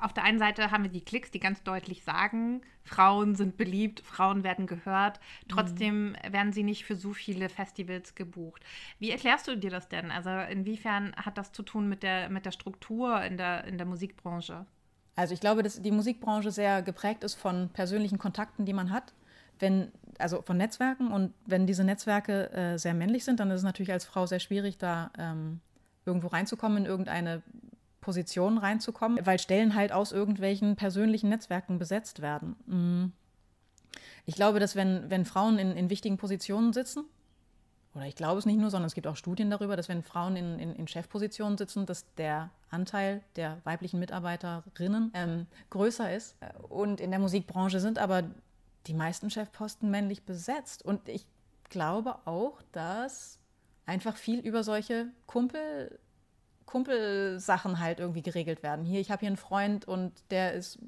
auf 0.00 0.12
der 0.12 0.24
einen 0.24 0.38
Seite 0.38 0.70
haben 0.70 0.84
wir 0.84 0.90
die 0.90 1.04
Klicks, 1.04 1.30
die 1.30 1.40
ganz 1.40 1.62
deutlich 1.62 2.02
sagen, 2.04 2.62
Frauen 2.84 3.34
sind 3.34 3.56
beliebt, 3.56 4.00
Frauen 4.00 4.44
werden 4.44 4.66
gehört. 4.66 5.20
Trotzdem 5.48 6.10
mhm. 6.10 6.32
werden 6.32 6.52
sie 6.52 6.62
nicht 6.62 6.84
für 6.84 6.96
so 6.96 7.12
viele 7.12 7.48
Festivals 7.48 8.14
gebucht. 8.14 8.62
Wie 8.98 9.10
erklärst 9.10 9.46
du 9.46 9.56
dir 9.56 9.70
das 9.70 9.88
denn? 9.88 10.10
Also 10.10 10.30
inwiefern 10.30 11.14
hat 11.16 11.38
das 11.38 11.52
zu 11.52 11.62
tun 11.62 11.88
mit 11.88 12.02
der, 12.02 12.30
mit 12.30 12.46
der 12.46 12.52
Struktur 12.52 13.22
in 13.22 13.36
der, 13.36 13.64
in 13.64 13.78
der 13.78 13.86
Musikbranche? 13.86 14.66
Also 15.16 15.34
ich 15.34 15.40
glaube, 15.40 15.62
dass 15.62 15.82
die 15.82 15.90
Musikbranche 15.90 16.50
sehr 16.50 16.82
geprägt 16.82 17.24
ist 17.24 17.34
von 17.34 17.70
persönlichen 17.70 18.18
Kontakten, 18.18 18.64
die 18.64 18.72
man 18.72 18.90
hat. 18.90 19.14
Wenn, 19.58 19.90
also 20.18 20.42
von 20.42 20.56
Netzwerken 20.56 21.10
und 21.10 21.34
wenn 21.44 21.66
diese 21.66 21.82
Netzwerke 21.82 22.52
äh, 22.52 22.78
sehr 22.78 22.94
männlich 22.94 23.24
sind, 23.24 23.40
dann 23.40 23.50
ist 23.50 23.58
es 23.58 23.64
natürlich 23.64 23.92
als 23.92 24.04
Frau 24.04 24.26
sehr 24.26 24.38
schwierig, 24.38 24.78
da 24.78 25.10
ähm, 25.18 25.60
irgendwo 26.06 26.28
reinzukommen 26.28 26.78
in 26.78 26.86
irgendeine 26.86 27.42
Positionen 28.08 28.56
reinzukommen, 28.56 29.18
weil 29.26 29.38
Stellen 29.38 29.74
halt 29.74 29.92
aus 29.92 30.12
irgendwelchen 30.12 30.76
persönlichen 30.76 31.28
Netzwerken 31.28 31.78
besetzt 31.78 32.22
werden. 32.22 32.56
Mhm. 32.64 33.12
Ich 34.24 34.34
glaube, 34.34 34.60
dass 34.60 34.76
wenn, 34.76 35.10
wenn 35.10 35.26
Frauen 35.26 35.58
in, 35.58 35.72
in 35.72 35.90
wichtigen 35.90 36.16
Positionen 36.16 36.72
sitzen, 36.72 37.04
oder 37.94 38.06
ich 38.06 38.14
glaube 38.14 38.38
es 38.38 38.46
nicht 38.46 38.58
nur, 38.58 38.70
sondern 38.70 38.86
es 38.86 38.94
gibt 38.94 39.06
auch 39.06 39.16
Studien 39.16 39.50
darüber, 39.50 39.76
dass 39.76 39.90
wenn 39.90 40.02
Frauen 40.02 40.36
in, 40.36 40.58
in, 40.58 40.74
in 40.74 40.88
Chefpositionen 40.88 41.58
sitzen, 41.58 41.84
dass 41.84 42.06
der 42.14 42.48
Anteil 42.70 43.20
der 43.36 43.58
weiblichen 43.64 44.00
Mitarbeiterinnen 44.00 45.10
ähm, 45.12 45.46
größer 45.68 46.10
ist. 46.10 46.34
Und 46.70 47.02
in 47.02 47.10
der 47.10 47.20
Musikbranche 47.20 47.78
sind 47.78 47.98
aber 47.98 48.22
die 48.86 48.94
meisten 48.94 49.28
Chefposten 49.28 49.90
männlich 49.90 50.22
besetzt. 50.22 50.82
Und 50.82 51.10
ich 51.10 51.26
glaube 51.68 52.16
auch, 52.24 52.62
dass 52.72 53.38
einfach 53.84 54.16
viel 54.16 54.38
über 54.38 54.64
solche 54.64 55.08
Kumpel 55.26 55.98
Kumpelsachen 56.68 57.80
halt 57.80 57.98
irgendwie 57.98 58.20
geregelt 58.20 58.62
werden. 58.62 58.84
Hier, 58.84 59.00
ich 59.00 59.10
habe 59.10 59.20
hier 59.20 59.28
einen 59.28 59.38
Freund 59.38 59.88
und 59.88 60.12
der 60.30 60.52
ist, 60.52 60.78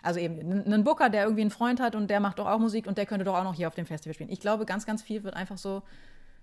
also 0.00 0.20
eben 0.20 0.38
einen 0.40 0.84
Booker, 0.84 1.10
der 1.10 1.24
irgendwie 1.24 1.40
einen 1.40 1.50
Freund 1.50 1.80
hat 1.80 1.96
und 1.96 2.08
der 2.08 2.20
macht 2.20 2.38
doch 2.38 2.46
auch 2.46 2.60
Musik 2.60 2.86
und 2.86 2.96
der 2.96 3.06
könnte 3.06 3.24
doch 3.24 3.34
auch 3.34 3.42
noch 3.42 3.54
hier 3.54 3.66
auf 3.66 3.74
dem 3.74 3.86
Festival 3.86 4.14
spielen. 4.14 4.30
Ich 4.30 4.38
glaube, 4.38 4.66
ganz, 4.66 4.86
ganz 4.86 5.02
viel 5.02 5.24
wird 5.24 5.34
einfach 5.34 5.58
so 5.58 5.82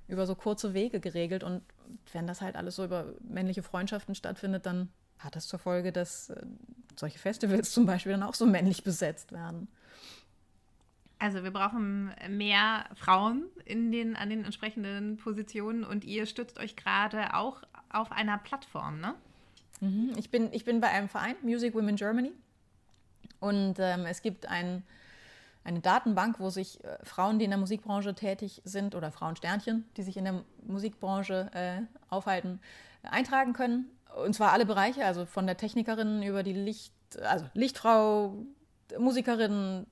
über 0.09 0.27
so 0.27 0.35
kurze 0.35 0.73
Wege 0.73 0.99
geregelt 0.99 1.45
und 1.45 1.61
wenn 2.11 2.27
das 2.27 2.41
halt 2.41 2.57
alles 2.57 2.75
so 2.75 2.83
über 2.83 3.05
männliche 3.21 3.63
Freundschaften 3.63 4.15
stattfindet, 4.15 4.65
dann 4.65 4.89
hat 5.17 5.37
das 5.37 5.47
zur 5.47 5.59
Folge, 5.59 5.93
dass 5.93 6.29
äh, 6.29 6.41
solche 6.97 7.19
Festivals 7.19 7.71
zum 7.73 7.85
Beispiel 7.85 8.11
dann 8.11 8.23
auch 8.23 8.35
so 8.35 8.45
männlich 8.45 8.83
besetzt 8.83 9.31
werden. 9.31 9.69
Also 11.19 11.45
wir 11.45 11.51
brauchen 11.51 12.11
mehr 12.27 12.83
Frauen 12.95 13.45
in 13.63 13.93
den, 13.93 14.17
an 14.17 14.29
den 14.29 14.43
entsprechenden 14.43 15.15
Positionen 15.15 15.85
und 15.85 16.03
ihr 16.03 16.25
stützt 16.25 16.59
euch 16.59 16.75
gerade 16.75 17.33
auch 17.33 17.61
auf 17.93 18.11
einer 18.11 18.37
Plattform, 18.37 18.99
ne? 18.99 19.15
Mhm. 19.81 20.13
Ich, 20.17 20.29
bin, 20.29 20.51
ich 20.51 20.65
bin 20.65 20.79
bei 20.81 20.89
einem 20.89 21.09
Verein, 21.09 21.35
Music 21.41 21.73
Women 21.75 21.95
Germany. 21.95 22.31
Und 23.39 23.75
ähm, 23.79 24.05
es 24.05 24.21
gibt 24.21 24.47
ein, 24.47 24.83
eine 25.63 25.81
Datenbank, 25.81 26.39
wo 26.39 26.49
sich 26.49 26.83
äh, 26.83 26.97
Frauen, 27.03 27.39
die 27.39 27.45
in 27.45 27.51
der 27.51 27.59
Musikbranche 27.59 28.13
tätig 28.13 28.61
sind, 28.63 28.95
oder 28.95 29.11
Frauensternchen, 29.11 29.85
die 29.97 30.03
sich 30.03 30.15
in 30.17 30.23
der 30.23 30.43
Musikbranche 30.65 31.49
äh, 31.53 31.81
aufhalten, 32.09 32.59
eintragen 33.03 33.53
können. 33.53 33.89
Und 34.23 34.33
zwar 34.33 34.53
alle 34.53 34.65
Bereiche, 34.65 35.05
also 35.05 35.25
von 35.25 35.45
der 35.45 35.57
Technikerin 35.57 36.23
über 36.23 36.43
die 36.43 36.53
Licht, 36.53 36.93
also 37.21 37.45
Lichtfrau, 37.53 38.45
Musikerin, 38.97 39.87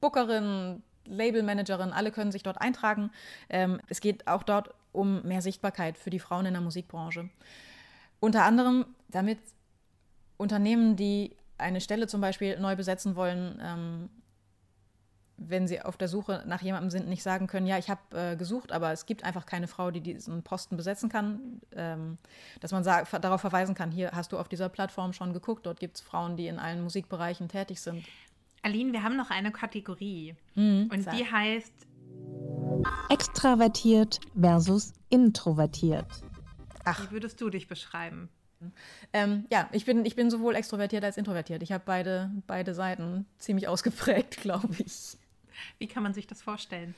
Bookerin, 0.00 0.82
Labelmanagerin, 1.04 1.92
alle 1.92 2.10
können 2.10 2.32
sich 2.32 2.42
dort 2.42 2.60
eintragen. 2.60 3.10
Ähm, 3.48 3.80
es 3.88 4.00
geht 4.00 4.26
auch 4.26 4.42
dort 4.42 4.74
um 4.92 5.22
mehr 5.22 5.42
Sichtbarkeit 5.42 5.98
für 5.98 6.10
die 6.10 6.18
Frauen 6.18 6.46
in 6.46 6.52
der 6.52 6.62
Musikbranche. 6.62 7.28
Unter 8.20 8.44
anderem, 8.44 8.86
damit 9.08 9.38
Unternehmen, 10.36 10.96
die 10.96 11.36
eine 11.58 11.80
Stelle 11.80 12.06
zum 12.06 12.20
Beispiel 12.20 12.58
neu 12.58 12.76
besetzen 12.76 13.16
wollen, 13.16 13.60
ähm, 13.62 14.10
wenn 15.40 15.66
sie 15.66 15.80
auf 15.80 15.96
der 15.96 16.08
Suche 16.08 16.44
nach 16.46 16.60
jemandem 16.60 16.90
sind, 16.90 17.08
nicht 17.08 17.22
sagen 17.22 17.46
können, 17.46 17.66
ja, 17.66 17.78
ich 17.78 17.88
habe 17.88 18.00
äh, 18.12 18.36
gesucht, 18.36 18.72
aber 18.72 18.92
es 18.92 19.06
gibt 19.06 19.24
einfach 19.24 19.46
keine 19.46 19.68
Frau, 19.68 19.90
die 19.90 20.02
diesen 20.02 20.42
Posten 20.42 20.76
besetzen 20.76 21.08
kann, 21.08 21.62
ähm, 21.74 22.18
dass 22.60 22.72
man 22.72 22.84
darauf 22.84 23.40
verweisen 23.40 23.74
kann, 23.74 23.90
hier 23.90 24.10
hast 24.12 24.32
du 24.32 24.38
auf 24.38 24.48
dieser 24.48 24.68
Plattform 24.68 25.14
schon 25.14 25.32
geguckt, 25.32 25.64
dort 25.64 25.80
gibt 25.80 25.96
es 25.96 26.02
Frauen, 26.02 26.36
die 26.36 26.46
in 26.46 26.58
allen 26.58 26.82
Musikbereichen 26.82 27.48
tätig 27.48 27.80
sind. 27.80 28.04
Aline, 28.62 28.92
wir 28.92 29.02
haben 29.02 29.16
noch 29.16 29.30
eine 29.30 29.50
Kategorie 29.50 30.34
mhm, 30.54 30.90
und 30.92 31.02
sag. 31.02 31.16
die 31.16 31.24
heißt 31.24 31.72
Extravertiert 33.08 34.20
versus 34.38 34.92
introvertiert. 35.08 36.06
Ach. 36.84 37.08
Wie 37.08 37.12
würdest 37.12 37.40
du 37.40 37.50
dich 37.50 37.68
beschreiben? 37.68 38.28
Ähm, 39.12 39.46
ja, 39.50 39.68
ich 39.72 39.84
bin, 39.84 40.04
ich 40.04 40.16
bin 40.16 40.30
sowohl 40.30 40.54
extrovertiert 40.54 41.04
als 41.04 41.16
introvertiert. 41.16 41.62
Ich 41.62 41.72
habe 41.72 41.82
beide, 41.86 42.30
beide 42.46 42.74
Seiten 42.74 43.26
ziemlich 43.38 43.68
ausgeprägt, 43.68 44.36
glaube 44.40 44.68
ich. 44.78 45.16
Wie 45.78 45.86
kann 45.86 46.02
man 46.02 46.14
sich 46.14 46.26
das 46.26 46.42
vorstellen? 46.42 46.94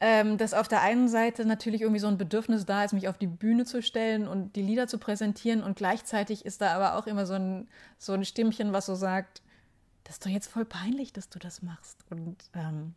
Ähm, 0.00 0.38
dass 0.38 0.54
auf 0.54 0.66
der 0.66 0.80
einen 0.80 1.08
Seite 1.08 1.44
natürlich 1.44 1.82
irgendwie 1.82 2.00
so 2.00 2.08
ein 2.08 2.18
Bedürfnis 2.18 2.66
da 2.66 2.82
ist, 2.82 2.92
mich 2.92 3.08
auf 3.08 3.18
die 3.18 3.28
Bühne 3.28 3.64
zu 3.64 3.80
stellen 3.82 4.26
und 4.26 4.56
die 4.56 4.62
Lieder 4.62 4.88
zu 4.88 4.98
präsentieren 4.98 5.62
und 5.62 5.76
gleichzeitig 5.76 6.44
ist 6.44 6.60
da 6.60 6.74
aber 6.74 6.98
auch 6.98 7.06
immer 7.06 7.26
so 7.26 7.34
ein, 7.34 7.68
so 7.98 8.12
ein 8.12 8.24
Stimmchen, 8.24 8.72
was 8.72 8.86
so 8.86 8.96
sagt, 8.96 9.42
das 10.02 10.16
ist 10.16 10.26
doch 10.26 10.30
jetzt 10.30 10.48
voll 10.48 10.64
peinlich, 10.64 11.12
dass 11.12 11.28
du 11.28 11.38
das 11.38 11.62
machst. 11.62 12.04
Und 12.10 12.36
ähm, 12.54 12.94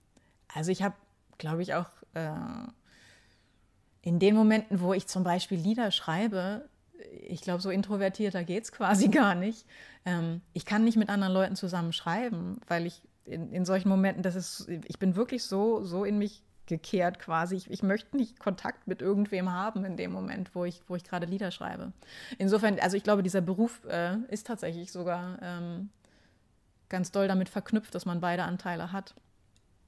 also 0.53 0.71
ich 0.71 0.81
habe, 0.81 0.95
glaube 1.37 1.61
ich, 1.61 1.73
auch 1.73 1.89
äh, 2.13 2.31
in 4.01 4.19
den 4.19 4.35
Momenten, 4.35 4.79
wo 4.81 4.93
ich 4.93 5.07
zum 5.07 5.23
Beispiel 5.23 5.59
Lieder 5.59 5.91
schreibe, 5.91 6.69
ich 7.27 7.41
glaube, 7.41 7.61
so 7.61 7.69
introvertierter 7.69 8.43
geht 8.43 8.63
es 8.63 8.71
quasi 8.71 9.07
gar 9.09 9.35
nicht. 9.35 9.65
Ähm, 10.05 10.41
ich 10.53 10.65
kann 10.65 10.83
nicht 10.83 10.97
mit 10.97 11.09
anderen 11.09 11.33
Leuten 11.33 11.55
zusammen 11.55 11.93
schreiben, 11.93 12.59
weil 12.67 12.85
ich 12.85 13.01
in, 13.25 13.51
in 13.51 13.65
solchen 13.65 13.89
Momenten, 13.89 14.23
das 14.23 14.35
ist, 14.35 14.69
ich 14.69 14.99
bin 14.99 15.15
wirklich 15.15 15.43
so, 15.43 15.83
so 15.83 16.05
in 16.05 16.17
mich 16.17 16.43
gekehrt 16.65 17.19
quasi. 17.19 17.55
Ich, 17.55 17.69
ich, 17.69 17.83
möchte 17.83 18.17
nicht 18.17 18.39
Kontakt 18.39 18.87
mit 18.87 19.01
irgendwem 19.01 19.51
haben 19.51 19.85
in 19.85 19.97
dem 19.97 20.11
Moment, 20.11 20.53
wo 20.53 20.65
ich, 20.65 20.81
wo 20.87 20.95
ich 20.95 21.03
gerade 21.03 21.25
Lieder 21.25 21.51
schreibe. 21.51 21.93
Insofern, 22.37 22.79
also 22.79 22.97
ich 22.97 23.03
glaube, 23.03 23.23
dieser 23.23 23.41
Beruf 23.41 23.83
äh, 23.85 24.17
ist 24.29 24.47
tatsächlich 24.47 24.91
sogar 24.91 25.39
ähm, 25.41 25.89
ganz 26.89 27.11
doll 27.11 27.27
damit 27.27 27.49
verknüpft, 27.49 27.95
dass 27.95 28.05
man 28.05 28.19
beide 28.19 28.43
Anteile 28.43 28.91
hat. 28.91 29.15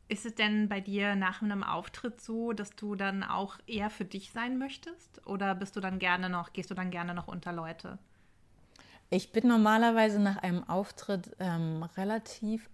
Ist 0.10 0.26
es 0.26 0.34
denn 0.34 0.68
bei 0.68 0.82
dir 0.82 1.16
nach 1.16 1.44
einem 1.44 1.64
Auftritt 1.64 2.20
so, 2.20 2.52
dass 2.52 2.72
du 2.72 2.96
dann 2.96 3.24
auch 3.24 3.60
eher 3.68 3.92
für 3.92 4.06
dich 4.06 4.32
sein 4.32 4.58
möchtest? 4.58 5.26
Oder 5.28 5.54
bist 5.54 5.76
du 5.76 5.82
dann 5.82 6.00
gerne 6.00 6.30
noch, 6.32 6.52
gehst 6.52 6.72
du 6.72 6.74
dann 6.74 6.90
gerne 6.90 7.14
noch 7.14 7.28
unter 7.28 7.54
Leute? 7.54 8.00
Ich 9.12 9.32
bin 9.32 9.48
normalerweise 9.48 10.20
nach 10.20 10.38
einem 10.38 10.68
Auftritt 10.68 11.36
ähm, 11.40 11.84
relativ 11.96 12.72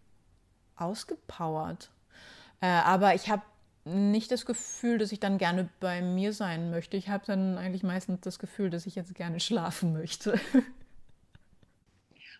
ausgepowert. 0.77 1.91
Äh, 2.61 2.67
aber 2.67 3.15
ich 3.15 3.29
habe 3.29 3.43
nicht 3.83 4.31
das 4.31 4.45
Gefühl, 4.45 4.97
dass 4.97 5.11
ich 5.11 5.19
dann 5.19 5.37
gerne 5.37 5.67
bei 5.81 6.01
mir 6.01 6.31
sein 6.31 6.71
möchte. 6.71 6.95
Ich 6.95 7.09
habe 7.09 7.25
dann 7.25 7.57
eigentlich 7.57 7.83
meistens 7.83 8.21
das 8.21 8.39
Gefühl, 8.39 8.69
dass 8.69 8.85
ich 8.85 8.95
jetzt 8.95 9.13
gerne 9.13 9.41
schlafen 9.41 9.91
möchte. 9.91 10.39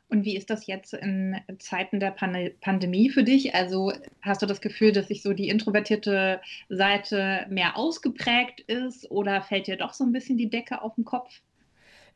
Und 0.08 0.24
wie 0.24 0.38
ist 0.38 0.50
das 0.50 0.68
jetzt 0.68 0.94
in 0.94 1.36
Zeiten 1.60 2.00
der 2.00 2.12
Pan 2.12 2.52
Pandemie 2.62 3.10
für 3.10 3.24
dich? 3.24 3.56
Also 3.56 3.92
hast 4.22 4.42
du 4.42 4.46
das 4.46 4.62
Gefühl, 4.62 4.92
dass 4.92 5.08
sich 5.08 5.24
so 5.24 5.34
die 5.34 5.50
introvertierte 5.50 6.42
Seite 6.70 7.48
mehr 7.50 7.76
ausgeprägt 7.78 8.62
ist 8.62 9.10
oder 9.10 9.42
fällt 9.42 9.68
dir 9.68 9.78
doch 9.78 9.94
so 9.94 10.04
ein 10.04 10.12
bisschen 10.12 10.38
die 10.38 10.50
Decke 10.50 10.82
auf 10.82 10.96
den 10.96 11.06
Kopf? 11.06 11.42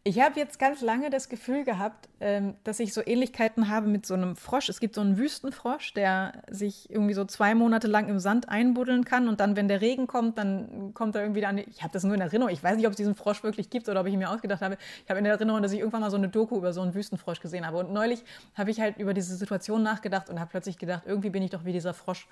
Ich 0.06 0.22
habe 0.22 0.40
jetzt 0.40 0.60
ganz 0.60 0.80
lange 0.80 1.10
das 1.10 1.28
Gefühl 1.28 1.66
gehabt, 1.66 2.08
ähm, 2.22 2.56
dass 2.64 2.80
ich 2.80 2.94
so 2.94 3.02
Ähnlichkeiten 3.06 3.68
habe 3.68 3.88
mit 3.88 4.06
so 4.06 4.14
einem 4.14 4.38
Frosch. 4.38 4.70
Es 4.70 4.80
gibt 4.80 4.96
so 4.96 5.02
einen 5.02 5.18
Wüstenfrosch, 5.18 5.94
der 5.94 6.42
sich 6.50 6.90
irgendwie 6.90 7.14
so 7.14 7.26
zwei 7.26 7.54
Monate 7.54 7.88
lang 7.88 8.08
im 8.08 8.18
Sand 8.18 8.48
einbuddeln 8.48 9.04
kann 9.04 9.28
und 9.28 9.42
dann, 9.42 9.58
wenn 9.58 9.68
der 9.68 9.82
Regen 9.82 10.08
kommt, 10.08 10.38
dann 10.38 10.94
kommt 10.94 11.16
er 11.16 11.24
irgendwie 11.24 11.46
an. 11.46 11.58
Ich 11.58 11.84
habe 11.84 11.92
das 11.92 12.06
nur 12.06 12.16
in 12.16 12.22
Erinnerung. 12.22 12.54
Ich 12.54 12.64
weiß 12.64 12.78
nicht, 12.78 12.86
ob 12.86 12.92
es 12.92 12.98
diesen 12.98 13.14
Frosch 13.14 13.44
wirklich 13.44 13.70
gibt 13.70 13.90
oder 13.90 14.00
ob 14.00 14.08
ich 14.08 14.14
ihn 14.14 14.20
mir 14.20 14.30
ausgedacht 14.30 14.62
habe. 14.62 14.78
Ich 15.04 15.10
habe 15.10 15.20
in 15.20 15.26
Erinnerung, 15.26 15.62
dass 15.62 15.74
ich 15.74 15.80
irgendwann 15.80 16.02
mal 16.02 16.12
so 16.12 16.18
eine 16.18 16.30
Doku 16.30 16.56
über 16.56 16.72
so 16.72 16.82
einen 16.82 16.96
Wüstenfrosch 16.96 17.42
gesehen 17.42 17.68
habe. 17.68 17.78
Und 17.78 17.92
neulich 17.92 18.24
habe 18.56 18.72
ich 18.72 18.80
halt 18.80 18.98
über 19.00 19.14
diese 19.14 19.36
Situation 19.36 19.84
nachgedacht 19.84 20.30
und 20.30 20.40
habe 20.40 20.50
plötzlich 20.50 20.78
gedacht, 20.78 21.04
irgendwie 21.06 21.30
bin 21.30 21.44
ich 21.44 21.52
doch 21.52 21.66
wie 21.66 21.74
dieser 21.74 21.94
Frosch 21.94 22.26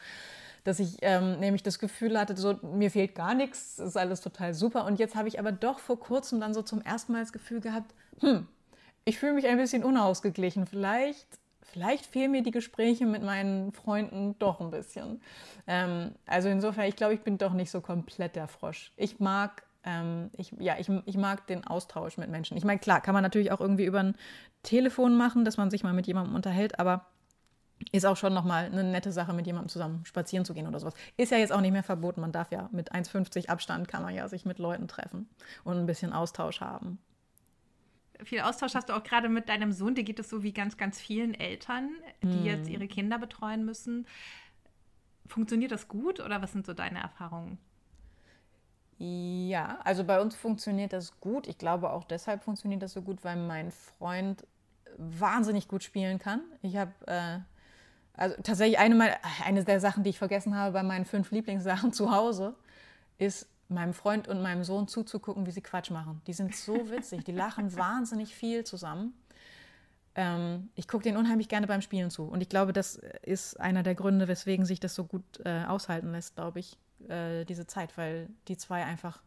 dass 0.63 0.79
ich 0.79 0.97
ähm, 1.01 1.39
nämlich 1.39 1.63
das 1.63 1.79
Gefühl 1.79 2.19
hatte, 2.19 2.35
so 2.35 2.59
mir 2.61 2.91
fehlt 2.91 3.15
gar 3.15 3.33
nichts, 3.33 3.79
ist 3.79 3.97
alles 3.97 4.21
total 4.21 4.53
super. 4.53 4.85
Und 4.85 4.99
jetzt 4.99 5.15
habe 5.15 5.27
ich 5.27 5.39
aber 5.39 5.51
doch 5.51 5.79
vor 5.79 5.99
kurzem 5.99 6.39
dann 6.39 6.53
so 6.53 6.61
zum 6.61 6.81
ersten 6.81 7.13
Mal 7.13 7.21
das 7.21 7.33
Gefühl 7.33 7.61
gehabt, 7.61 7.93
hm, 8.19 8.47
ich 9.05 9.19
fühle 9.19 9.33
mich 9.33 9.47
ein 9.47 9.57
bisschen 9.57 9.83
unausgeglichen. 9.83 10.65
Vielleicht, 10.65 11.27
vielleicht 11.61 12.05
fehlen 12.05 12.31
mir 12.31 12.43
die 12.43 12.51
Gespräche 12.51 13.05
mit 13.05 13.23
meinen 13.23 13.71
Freunden 13.71 14.35
doch 14.39 14.59
ein 14.59 14.71
bisschen. 14.71 15.21
Ähm, 15.65 16.15
also 16.25 16.49
insofern, 16.49 16.85
ich 16.85 16.95
glaube, 16.95 17.13
ich 17.13 17.21
bin 17.21 17.37
doch 17.37 17.53
nicht 17.53 17.71
so 17.71 17.81
komplett 17.81 18.35
der 18.35 18.47
Frosch. 18.47 18.91
Ich 18.97 19.19
mag 19.19 19.63
ähm, 19.87 20.29
ich, 20.33 20.53
ja, 20.59 20.75
ich, 20.77 20.89
ich 21.05 21.17
mag 21.17 21.47
den 21.47 21.65
Austausch 21.65 22.17
mit 22.17 22.29
Menschen. 22.29 22.57
Ich 22.57 22.65
meine, 22.65 22.79
klar, 22.79 22.99
kann 22.99 23.13
man 23.13 23.23
natürlich 23.23 23.51
auch 23.51 23.61
irgendwie 23.61 23.85
über 23.85 23.99
ein 23.99 24.15
Telefon 24.63 25.15
machen, 25.15 25.45
dass 25.45 25.55
man 25.55 25.71
sich 25.71 25.83
mal 25.83 25.93
mit 25.93 26.07
jemandem 26.07 26.35
unterhält, 26.35 26.77
aber 26.77 27.05
ist 27.91 28.05
auch 28.05 28.17
schon 28.17 28.33
nochmal 28.33 28.65
eine 28.65 28.83
nette 28.83 29.11
Sache, 29.11 29.33
mit 29.33 29.45
jemandem 29.45 29.69
zusammen 29.69 30.03
spazieren 30.05 30.45
zu 30.45 30.53
gehen 30.53 30.67
oder 30.67 30.79
sowas. 30.79 30.93
Ist 31.15 31.31
ja 31.31 31.37
jetzt 31.37 31.51
auch 31.51 31.61
nicht 31.61 31.71
mehr 31.71 31.83
verboten. 31.83 32.21
Man 32.21 32.31
darf 32.31 32.51
ja 32.51 32.69
mit 32.71 32.93
1,50 32.93 33.49
Abstand 33.49 33.87
kann 33.87 34.03
man 34.03 34.13
ja 34.13 34.27
sich 34.27 34.45
mit 34.45 34.59
Leuten 34.59 34.87
treffen 34.87 35.29
und 35.63 35.77
ein 35.77 35.85
bisschen 35.85 36.13
Austausch 36.13 36.61
haben. 36.61 36.99
Viel 38.23 38.41
Austausch 38.41 38.73
hast 38.73 38.89
du 38.89 38.93
auch 38.93 39.03
gerade 39.03 39.29
mit 39.29 39.47
deinem 39.47 39.71
Sohn. 39.71 39.93
Dir 39.93 40.03
geht 40.03 40.19
es 40.19 40.29
so 40.29 40.41
wie 40.41 40.51
ganz, 40.51 40.77
ganz 40.77 40.99
vielen 40.99 41.35
Eltern, 41.35 41.91
die 42.23 42.39
hm. 42.39 42.45
jetzt 42.45 42.69
ihre 42.69 42.87
Kinder 42.87 43.19
betreuen 43.19 43.63
müssen. 43.63 44.07
Funktioniert 45.27 45.71
das 45.71 45.87
gut 45.87 46.19
oder 46.19 46.41
was 46.41 46.51
sind 46.51 46.65
so 46.65 46.73
deine 46.73 46.99
Erfahrungen? 46.99 47.59
Ja, 48.97 49.77
also 49.83 50.03
bei 50.03 50.19
uns 50.19 50.35
funktioniert 50.35 50.93
das 50.93 51.19
gut. 51.19 51.47
Ich 51.47 51.59
glaube 51.59 51.91
auch 51.91 52.03
deshalb 52.03 52.43
funktioniert 52.43 52.81
das 52.81 52.93
so 52.93 53.03
gut, 53.03 53.23
weil 53.23 53.35
mein 53.35 53.71
Freund 53.71 54.47
wahnsinnig 54.97 55.67
gut 55.67 55.83
spielen 55.83 56.17
kann. 56.17 56.41
Ich 56.63 56.75
habe 56.77 56.93
äh, 57.05 57.39
also 58.17 58.35
tatsächlich 58.41 58.79
eine, 58.79 58.95
meiner, 58.95 59.15
eine 59.45 59.63
der 59.63 59.79
Sachen, 59.79 60.03
die 60.03 60.09
ich 60.09 60.17
vergessen 60.17 60.55
habe 60.55 60.73
bei 60.73 60.83
meinen 60.83 61.05
fünf 61.05 61.31
Lieblingssachen 61.31 61.93
zu 61.93 62.11
Hause, 62.11 62.55
ist 63.17 63.47
meinem 63.69 63.93
Freund 63.93 64.27
und 64.27 64.41
meinem 64.41 64.63
Sohn 64.63 64.87
zuzugucken, 64.87 65.45
wie 65.45 65.51
sie 65.51 65.61
Quatsch 65.61 65.91
machen. 65.91 66.21
Die 66.25 66.33
sind 66.33 66.55
so 66.55 66.73
witzig, 66.89 67.23
die 67.23 67.31
lachen 67.31 67.75
wahnsinnig 67.77 68.35
viel 68.35 68.63
zusammen. 68.63 69.13
Ähm, 70.15 70.69
ich 70.75 70.87
gucke 70.87 71.03
denen 71.03 71.17
unheimlich 71.17 71.47
gerne 71.47 71.67
beim 71.67 71.81
Spielen 71.81 72.09
zu. 72.09 72.23
Und 72.23 72.41
ich 72.41 72.49
glaube, 72.49 72.73
das 72.73 72.95
ist 73.21 73.59
einer 73.59 73.83
der 73.83 73.93
Gründe, 73.93 74.27
weswegen 74.27 74.65
sich 74.65 74.79
das 74.79 74.95
so 74.95 75.03
gut 75.05 75.23
äh, 75.45 75.65
aushalten 75.65 76.11
lässt, 76.11 76.35
glaube 76.35 76.59
ich, 76.59 76.77
äh, 77.07 77.45
diese 77.45 77.67
Zeit, 77.67 77.97
weil 77.97 78.29
die 78.47 78.57
zwei 78.57 78.83
einfach 78.83 79.21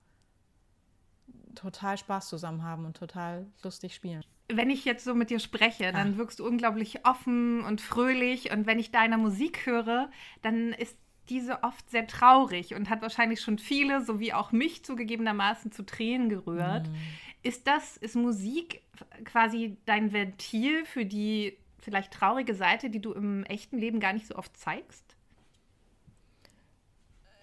total 1.55 1.97
Spaß 1.97 2.29
zusammen 2.29 2.65
haben 2.65 2.87
und 2.87 2.97
total 2.97 3.47
lustig 3.63 3.95
spielen 3.95 4.25
wenn 4.55 4.71
ich 4.71 4.85
jetzt 4.85 5.05
so 5.05 5.15
mit 5.15 5.31
dir 5.31 5.39
spreche, 5.39 5.93
dann 5.93 6.17
wirkst 6.17 6.41
du 6.41 6.47
unglaublich 6.47 7.07
offen 7.07 7.63
und 7.65 7.81
fröhlich. 7.81 8.53
Und 8.53 8.67
wenn 8.67 8.79
ich 8.79 8.91
deine 8.91 9.19
Musik 9.19 9.67
höre, 9.67 10.11
dann 10.43 10.73
ist 10.73 10.97
diese 11.29 11.63
oft 11.63 11.89
sehr 11.91 12.07
traurig 12.07 12.75
und 12.75 12.91
hat 12.91 13.03
wahrscheinlich 13.03 13.41
schon 13.41 13.59
viele, 13.59 14.05
so 14.05 14.19
wie 14.19 14.33
auch 14.33 14.53
mich 14.53 14.85
zugegebenermaßen, 14.85 15.73
zu 15.73 15.85
Tränen 15.87 16.29
gerührt. 16.29 16.89
Mhm. 16.89 16.97
Ist 17.43 17.67
das, 17.67 17.97
ist 17.97 18.17
Musik 18.17 18.83
quasi 19.25 19.77
dein 19.87 20.13
Ventil 20.13 20.85
für 20.85 21.07
die 21.07 21.57
vielleicht 21.79 22.13
traurige 22.13 22.55
Seite, 22.55 22.91
die 22.91 23.01
du 23.01 23.13
im 23.13 23.45
echten 23.45 23.79
Leben 23.79 24.01
gar 24.01 24.13
nicht 24.13 24.27
so 24.27 24.35
oft 24.35 24.55
zeigst? 24.57 25.17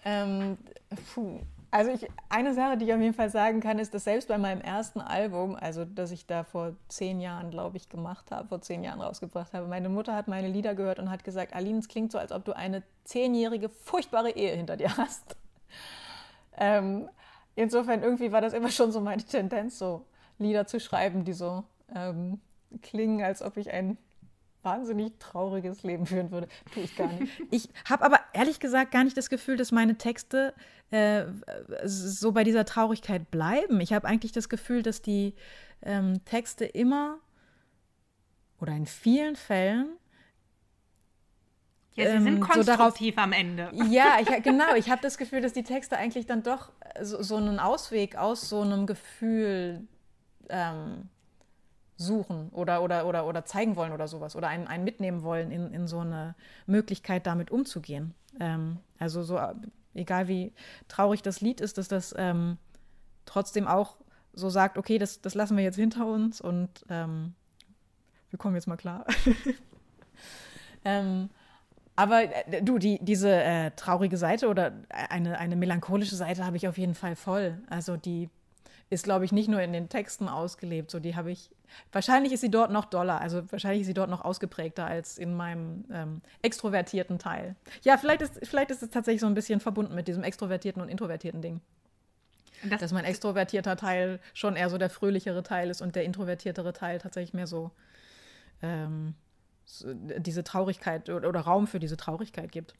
Ähm, 0.04 0.56
puh. 1.14 1.40
Also 1.70 1.90
ich, 1.90 2.08
eine 2.30 2.54
Sache, 2.54 2.78
die 2.78 2.86
ich 2.86 2.94
auf 2.94 3.00
jeden 3.00 3.14
Fall 3.14 3.28
sagen 3.28 3.60
kann, 3.60 3.78
ist, 3.78 3.92
dass 3.92 4.04
selbst 4.04 4.28
bei 4.28 4.38
meinem 4.38 4.62
ersten 4.62 5.00
Album, 5.00 5.54
also 5.54 5.84
das 5.84 6.12
ich 6.12 6.26
da 6.26 6.42
vor 6.42 6.74
zehn 6.88 7.20
Jahren, 7.20 7.50
glaube 7.50 7.76
ich, 7.76 7.90
gemacht 7.90 8.30
habe, 8.30 8.48
vor 8.48 8.62
zehn 8.62 8.82
Jahren 8.82 9.02
rausgebracht 9.02 9.52
habe, 9.52 9.66
meine 9.66 9.90
Mutter 9.90 10.14
hat 10.14 10.28
meine 10.28 10.48
Lieder 10.48 10.74
gehört 10.74 10.98
und 10.98 11.10
hat 11.10 11.24
gesagt, 11.24 11.54
Aline, 11.54 11.78
es 11.78 11.88
klingt 11.88 12.10
so, 12.10 12.18
als 12.18 12.32
ob 12.32 12.46
du 12.46 12.56
eine 12.56 12.82
zehnjährige, 13.04 13.68
furchtbare 13.68 14.30
Ehe 14.30 14.56
hinter 14.56 14.78
dir 14.78 14.96
hast. 14.96 15.36
Ähm, 16.56 17.08
insofern 17.54 18.02
irgendwie 18.02 18.32
war 18.32 18.40
das 18.40 18.54
immer 18.54 18.70
schon 18.70 18.90
so 18.90 19.00
meine 19.00 19.22
Tendenz, 19.22 19.78
so 19.78 20.06
Lieder 20.38 20.66
zu 20.66 20.80
schreiben, 20.80 21.24
die 21.24 21.34
so 21.34 21.64
ähm, 21.94 22.40
klingen, 22.80 23.22
als 23.22 23.42
ob 23.42 23.58
ich 23.58 23.70
ein 23.70 23.98
wahnsinnig 24.62 25.12
trauriges 25.18 25.82
Leben 25.82 26.06
führen 26.06 26.30
würde. 26.30 26.48
Tue 26.72 26.82
ich 26.84 26.96
gar 26.96 27.08
nicht. 27.12 27.32
Ich 27.50 27.68
habe 27.88 28.04
aber 28.04 28.20
ehrlich 28.32 28.60
gesagt 28.60 28.90
gar 28.90 29.04
nicht 29.04 29.16
das 29.16 29.30
Gefühl, 29.30 29.56
dass 29.56 29.72
meine 29.72 29.96
Texte 29.96 30.54
äh, 30.90 31.24
so 31.84 32.32
bei 32.32 32.44
dieser 32.44 32.64
Traurigkeit 32.64 33.30
bleiben. 33.30 33.80
Ich 33.80 33.92
habe 33.92 34.06
eigentlich 34.06 34.32
das 34.32 34.48
Gefühl, 34.48 34.82
dass 34.82 35.02
die 35.02 35.34
ähm, 35.82 36.24
Texte 36.24 36.64
immer 36.64 37.18
oder 38.60 38.72
in 38.72 38.86
vielen 38.86 39.36
Fällen 39.36 39.96
ja, 41.94 42.12
sie 42.12 42.22
sind 42.22 42.26
ähm, 42.34 42.40
konstruktiv 42.40 42.64
so 42.64 42.76
darauf, 42.76 43.24
am 43.24 43.32
Ende. 43.32 43.70
Ja, 43.90 44.18
ich, 44.20 44.42
genau. 44.42 44.74
Ich 44.76 44.88
habe 44.88 45.02
das 45.02 45.18
Gefühl, 45.18 45.40
dass 45.40 45.52
die 45.52 45.64
Texte 45.64 45.96
eigentlich 45.96 46.26
dann 46.26 46.42
doch 46.42 46.70
so, 47.02 47.22
so 47.22 47.36
einen 47.36 47.58
Ausweg 47.58 48.16
aus 48.16 48.48
so 48.48 48.60
einem 48.60 48.86
Gefühl 48.86 49.86
ähm, 50.48 51.08
suchen 51.98 52.48
oder, 52.50 52.82
oder, 52.82 53.06
oder, 53.06 53.26
oder 53.26 53.44
zeigen 53.44 53.76
wollen 53.76 53.92
oder 53.92 54.06
sowas 54.06 54.36
oder 54.36 54.48
einen, 54.48 54.68
einen 54.68 54.84
mitnehmen 54.84 55.22
wollen 55.22 55.50
in, 55.50 55.72
in 55.74 55.86
so 55.88 55.98
eine 55.98 56.36
Möglichkeit, 56.66 57.26
damit 57.26 57.50
umzugehen. 57.50 58.14
Ähm, 58.38 58.78
also 58.98 59.22
so, 59.24 59.38
egal 59.94 60.28
wie 60.28 60.52
traurig 60.86 61.22
das 61.22 61.40
Lied 61.40 61.60
ist, 61.60 61.76
dass 61.76 61.88
das 61.88 62.14
ähm, 62.16 62.56
trotzdem 63.26 63.66
auch 63.66 63.96
so 64.32 64.48
sagt, 64.48 64.78
okay, 64.78 64.98
das, 64.98 65.20
das 65.20 65.34
lassen 65.34 65.56
wir 65.56 65.64
jetzt 65.64 65.76
hinter 65.76 66.06
uns 66.06 66.40
und 66.40 66.70
ähm, 66.88 67.34
wir 68.30 68.38
kommen 68.38 68.54
jetzt 68.54 68.68
mal 68.68 68.76
klar. 68.76 69.04
ähm, 70.84 71.30
aber 71.96 72.22
äh, 72.22 72.62
du, 72.62 72.78
die, 72.78 73.00
diese 73.02 73.32
äh, 73.32 73.72
traurige 73.72 74.16
Seite 74.16 74.46
oder 74.46 74.72
eine, 74.88 75.36
eine 75.36 75.56
melancholische 75.56 76.14
Seite 76.14 76.46
habe 76.46 76.56
ich 76.56 76.68
auf 76.68 76.78
jeden 76.78 76.94
Fall 76.94 77.16
voll. 77.16 77.60
Also 77.68 77.96
die 77.96 78.30
ist, 78.90 79.04
glaube 79.04 79.24
ich, 79.24 79.32
nicht 79.32 79.48
nur 79.48 79.60
in 79.60 79.72
den 79.72 79.88
Texten 79.88 80.28
ausgelebt. 80.28 80.90
So, 80.90 81.00
die 81.00 81.14
habe 81.14 81.30
ich. 81.30 81.50
Wahrscheinlich 81.92 82.32
ist 82.32 82.40
sie 82.40 82.50
dort 82.50 82.70
noch 82.70 82.86
doller, 82.86 83.20
also 83.20 83.42
wahrscheinlich 83.52 83.82
ist 83.82 83.88
sie 83.88 83.94
dort 83.94 84.08
noch 84.08 84.24
ausgeprägter 84.24 84.86
als 84.86 85.18
in 85.18 85.36
meinem 85.36 85.84
ähm, 85.92 86.22
extrovertierten 86.40 87.18
Teil. 87.18 87.56
Ja, 87.82 87.98
vielleicht 87.98 88.22
ist, 88.22 88.38
vielleicht 88.44 88.70
ist 88.70 88.82
es 88.82 88.88
tatsächlich 88.88 89.20
so 89.20 89.26
ein 89.26 89.34
bisschen 89.34 89.60
verbunden 89.60 89.94
mit 89.94 90.08
diesem 90.08 90.22
extrovertierten 90.22 90.80
und 90.80 90.88
introvertierten 90.88 91.42
Ding. 91.42 91.60
Das 92.64 92.80
dass 92.80 92.92
mein 92.92 93.04
extrovertierter 93.04 93.76
Teil 93.76 94.18
schon 94.34 94.56
eher 94.56 94.70
so 94.70 94.78
der 94.78 94.90
fröhlichere 94.90 95.42
Teil 95.42 95.70
ist 95.70 95.82
und 95.82 95.94
der 95.94 96.04
introvertiertere 96.04 96.72
Teil 96.72 96.98
tatsächlich 96.98 97.34
mehr 97.34 97.46
so, 97.46 97.70
ähm, 98.62 99.14
so 99.64 99.92
diese 99.92 100.42
Traurigkeit 100.42 101.08
oder, 101.10 101.28
oder 101.28 101.40
Raum 101.40 101.66
für 101.66 101.78
diese 101.78 101.96
Traurigkeit 101.96 102.50
gibt. 102.50 102.74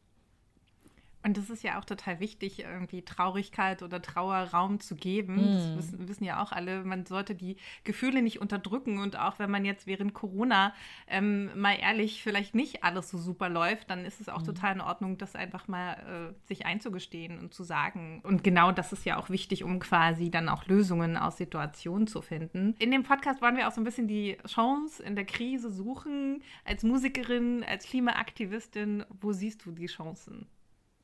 Und 1.28 1.36
das 1.36 1.50
ist 1.50 1.62
ja 1.62 1.78
auch 1.78 1.84
total 1.84 2.20
wichtig, 2.20 2.60
irgendwie 2.60 3.02
Traurigkeit 3.02 3.82
oder 3.82 4.00
Trauer 4.00 4.48
Raum 4.50 4.80
zu 4.80 4.96
geben. 4.96 5.34
Mm. 5.34 5.52
Das 5.52 5.76
wissen, 5.76 6.08
wissen, 6.08 6.24
ja 6.24 6.42
auch 6.42 6.52
alle. 6.52 6.84
Man 6.84 7.04
sollte 7.04 7.34
die 7.34 7.58
Gefühle 7.84 8.22
nicht 8.22 8.40
unterdrücken. 8.40 8.98
Und 8.98 9.18
auch 9.18 9.38
wenn 9.38 9.50
man 9.50 9.66
jetzt 9.66 9.86
während 9.86 10.14
Corona 10.14 10.72
ähm, 11.06 11.50
mal 11.54 11.74
ehrlich 11.78 12.22
vielleicht 12.22 12.54
nicht 12.54 12.82
alles 12.82 13.10
so 13.10 13.18
super 13.18 13.50
läuft, 13.50 13.90
dann 13.90 14.06
ist 14.06 14.22
es 14.22 14.30
auch 14.30 14.40
mm. 14.40 14.44
total 14.46 14.74
in 14.76 14.80
Ordnung, 14.80 15.18
das 15.18 15.34
einfach 15.34 15.68
mal 15.68 16.32
äh, 16.32 16.48
sich 16.48 16.64
einzugestehen 16.64 17.38
und 17.38 17.52
zu 17.52 17.62
sagen. 17.62 18.22
Und 18.24 18.42
genau 18.42 18.72
das 18.72 18.94
ist 18.94 19.04
ja 19.04 19.18
auch 19.18 19.28
wichtig, 19.28 19.64
um 19.64 19.80
quasi 19.80 20.30
dann 20.30 20.48
auch 20.48 20.66
Lösungen 20.66 21.18
aus 21.18 21.36
Situationen 21.36 22.06
zu 22.06 22.22
finden. 22.22 22.74
In 22.78 22.90
dem 22.90 23.02
Podcast 23.02 23.42
wollen 23.42 23.58
wir 23.58 23.68
auch 23.68 23.72
so 23.72 23.82
ein 23.82 23.84
bisschen 23.84 24.08
die 24.08 24.38
Chance 24.46 25.02
in 25.02 25.14
der 25.14 25.26
Krise 25.26 25.70
suchen. 25.70 26.42
Als 26.64 26.84
Musikerin, 26.84 27.66
als 27.68 27.84
Klimaaktivistin, 27.84 29.04
wo 29.20 29.32
siehst 29.32 29.66
du 29.66 29.72
die 29.72 29.88
Chancen? 29.88 30.46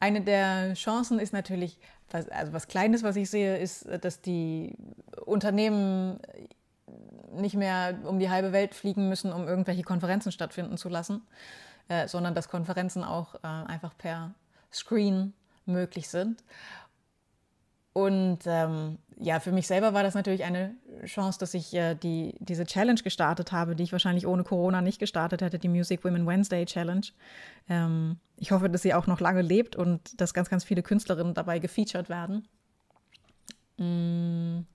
Eine 0.05 0.21
der 0.21 0.75
Chancen 0.75 1.19
ist 1.19 1.33
natürlich, 1.33 1.79
was, 2.11 2.29
also 2.29 2.53
was 2.53 2.69
Kleines, 2.69 3.03
was 3.03 3.17
ich 3.17 3.31
sehe, 3.31 3.57
ist, 3.57 3.89
dass 4.03 4.21
die 4.21 4.77
Unternehmen 5.25 6.21
nicht 7.33 7.55
mehr 7.55 7.99
um 8.05 8.19
die 8.19 8.29
halbe 8.29 8.53
Welt 8.53 8.75
fliegen 8.75 9.09
müssen, 9.09 9.33
um 9.33 9.49
irgendwelche 9.49 9.83
Konferenzen 9.83 10.31
stattfinden 10.31 10.77
zu 10.77 10.91
lassen, 10.91 11.23
äh, 11.89 12.07
sondern 12.07 12.35
dass 12.35 12.51
Konferenzen 12.51 13.03
auch 13.03 13.37
äh, 13.37 13.47
einfach 13.47 13.97
per 13.97 14.35
Screen 14.71 15.33
möglich 15.65 16.11
sind. 16.11 16.45
Und 17.95 18.41
ähm, 18.47 18.99
ja, 19.21 19.39
für 19.39 19.53
mich 19.53 19.69
selber 19.69 19.95
war 19.95 20.03
das 20.03 20.15
natürlich 20.15 20.43
eine 20.43 20.75
Chance, 21.05 21.39
dass 21.39 21.55
ich 21.55 21.73
äh, 21.75 21.95
die, 21.95 22.35
diese 22.41 22.67
Challenge 22.67 23.01
gestartet 23.01 23.53
habe, 23.53 23.77
die 23.77 23.85
ich 23.85 23.93
wahrscheinlich 23.93 24.27
ohne 24.27 24.43
Corona 24.43 24.83
nicht 24.83 24.99
gestartet 24.99 25.43
hätte, 25.43 25.61
die 25.61 25.69
Music 25.69 26.05
Women 26.05 26.27
Wednesday 26.27 26.67
Challenge. 26.67 27.07
Ähm, 27.69 28.19
ich 28.37 28.51
hoffe, 28.51 28.69
dass 28.69 28.83
sie 28.83 28.95
auch 28.95 29.07
noch 29.07 29.21
lange 29.21 29.43
lebt 29.43 29.77
und 29.77 30.21
dass 30.21 30.35
ganz, 30.35 30.51
ganz 30.51 30.65
viele 30.65 30.83
Künstlerinnen 30.83 31.35
dabei 31.35 31.61
gefeatured 31.61 32.09
werden. 32.09 32.49
Mm. 33.79 34.67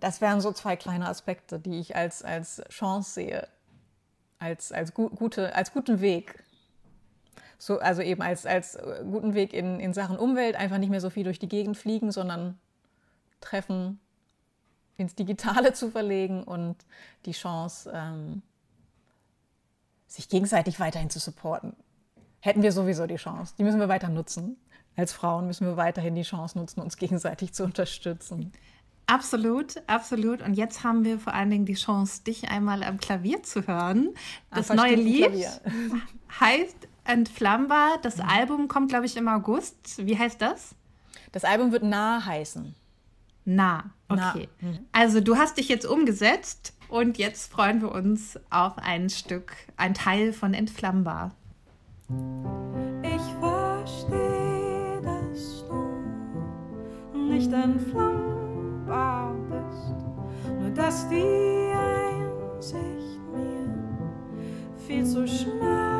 Das 0.00 0.20
wären 0.20 0.42
so 0.42 0.52
zwei 0.52 0.76
kleine 0.76 1.08
Aspekte, 1.08 1.58
die 1.58 1.80
ich 1.80 1.96
als, 1.96 2.22
als 2.22 2.62
Chance 2.68 3.12
sehe, 3.14 3.48
als, 4.38 4.72
als, 4.72 4.92
gu 4.92 5.08
gute, 5.08 5.56
als 5.56 5.72
guten 5.72 6.02
Weg 6.02 6.44
so, 7.58 7.80
also 7.80 8.02
eben 8.02 8.22
als, 8.22 8.46
als 8.46 8.76
äh, 8.76 9.04
guten 9.04 9.34
Weg 9.34 9.52
in, 9.52 9.80
in 9.80 9.92
Sachen 9.92 10.16
Umwelt, 10.16 10.56
einfach 10.56 10.78
nicht 10.78 10.90
mehr 10.90 11.00
so 11.00 11.10
viel 11.10 11.24
durch 11.24 11.40
die 11.40 11.48
Gegend 11.48 11.76
fliegen, 11.76 12.12
sondern 12.12 12.58
Treffen 13.40 13.98
ins 14.96 15.14
Digitale 15.14 15.72
zu 15.74 15.90
verlegen 15.90 16.44
und 16.44 16.76
die 17.26 17.32
Chance, 17.32 17.90
ähm, 17.92 18.42
sich 20.06 20.28
gegenseitig 20.28 20.80
weiterhin 20.80 21.10
zu 21.10 21.18
supporten. 21.18 21.74
Hätten 22.40 22.62
wir 22.62 22.72
sowieso 22.72 23.06
die 23.06 23.16
Chance. 23.16 23.54
Die 23.58 23.64
müssen 23.64 23.80
wir 23.80 23.88
weiter 23.88 24.08
nutzen. 24.08 24.56
Als 24.96 25.12
Frauen 25.12 25.46
müssen 25.46 25.66
wir 25.66 25.76
weiterhin 25.76 26.14
die 26.14 26.22
Chance 26.22 26.58
nutzen, 26.58 26.80
uns 26.80 26.96
gegenseitig 26.96 27.52
zu 27.52 27.64
unterstützen. 27.64 28.52
Absolut, 29.06 29.82
absolut. 29.86 30.42
Und 30.42 30.54
jetzt 30.54 30.84
haben 30.84 31.04
wir 31.04 31.18
vor 31.18 31.34
allen 31.34 31.50
Dingen 31.50 31.64
die 31.66 31.74
Chance, 31.74 32.24
dich 32.24 32.50
einmal 32.50 32.82
am 32.82 32.98
Klavier 32.98 33.42
zu 33.42 33.66
hören. 33.66 34.14
Das 34.50 34.68
neue 34.68 34.96
Lied 34.96 35.30
heißt 36.40 36.87
Entflammbar. 37.08 37.98
Das 38.02 38.18
mhm. 38.18 38.28
Album 38.28 38.68
kommt, 38.68 38.90
glaube 38.90 39.06
ich, 39.06 39.16
im 39.16 39.28
August. 39.28 40.06
Wie 40.06 40.18
heißt 40.18 40.42
das? 40.42 40.74
Das 41.32 41.44
Album 41.44 41.72
wird 41.72 41.82
Nah 41.82 42.24
heißen. 42.24 42.74
Nah, 43.46 43.84
okay. 44.08 44.48
Nah. 44.60 44.68
Mhm. 44.68 44.78
Also 44.92 45.20
du 45.22 45.36
hast 45.38 45.56
dich 45.56 45.70
jetzt 45.70 45.86
umgesetzt 45.86 46.74
und 46.88 47.16
jetzt 47.16 47.50
freuen 47.50 47.80
wir 47.80 47.92
uns 47.92 48.38
auf 48.50 48.76
ein 48.76 49.08
Stück, 49.08 49.56
ein 49.78 49.94
Teil 49.94 50.34
von 50.34 50.52
Entflammbar. 50.52 51.34
Ich 53.02 53.22
verstehe, 53.40 55.00
dass 55.02 55.64
du 55.66 57.18
nicht 57.18 57.50
entflammbar 57.50 59.34
bist, 59.48 59.94
nur 60.60 60.70
dass 60.70 61.08
die 61.08 61.72
Einsicht 61.74 63.18
mir 63.32 63.66
viel 64.86 65.06
zu 65.06 65.26
schmerzhaft 65.26 65.97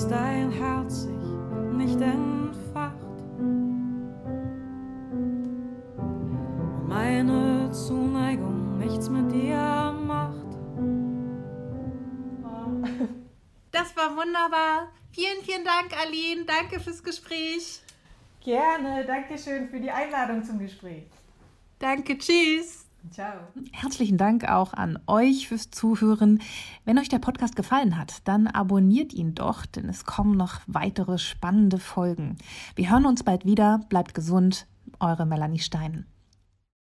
dass 0.00 0.08
dein 0.08 0.50
Herz 0.50 1.02
sich 1.02 1.10
nicht 1.72 2.00
entfacht. 2.00 2.96
Und 5.98 6.88
meine 6.88 7.70
Zuneigung 7.70 8.78
nichts 8.78 9.10
mit 9.10 9.30
dir 9.30 9.94
macht. 10.06 10.46
Das 13.72 13.94
war 13.94 14.16
wunderbar. 14.16 14.90
Vielen, 15.12 15.42
vielen 15.42 15.64
Dank, 15.64 15.94
Aline. 16.00 16.46
Danke 16.46 16.80
fürs 16.80 17.02
Gespräch. 17.02 17.82
Gerne. 18.42 19.04
Dankeschön 19.04 19.68
für 19.68 19.80
die 19.80 19.90
Einladung 19.90 20.42
zum 20.42 20.58
Gespräch. 20.58 21.04
Danke. 21.78 22.16
Tschüss. 22.16 22.89
Ciao. 23.10 23.32
Herzlichen 23.72 24.18
Dank 24.18 24.48
auch 24.48 24.72
an 24.72 24.98
euch 25.06 25.48
fürs 25.48 25.70
Zuhören. 25.70 26.40
Wenn 26.84 26.98
euch 26.98 27.08
der 27.08 27.18
Podcast 27.18 27.56
gefallen 27.56 27.96
hat, 27.96 28.26
dann 28.28 28.46
abonniert 28.46 29.12
ihn 29.12 29.34
doch, 29.34 29.66
denn 29.66 29.88
es 29.88 30.04
kommen 30.04 30.36
noch 30.36 30.60
weitere 30.66 31.18
spannende 31.18 31.78
Folgen. 31.78 32.36
Wir 32.76 32.90
hören 32.90 33.06
uns 33.06 33.22
bald 33.22 33.44
wieder. 33.44 33.80
Bleibt 33.88 34.14
gesund. 34.14 34.66
Eure 34.98 35.26
Melanie 35.26 35.58
Stein. 35.58 36.06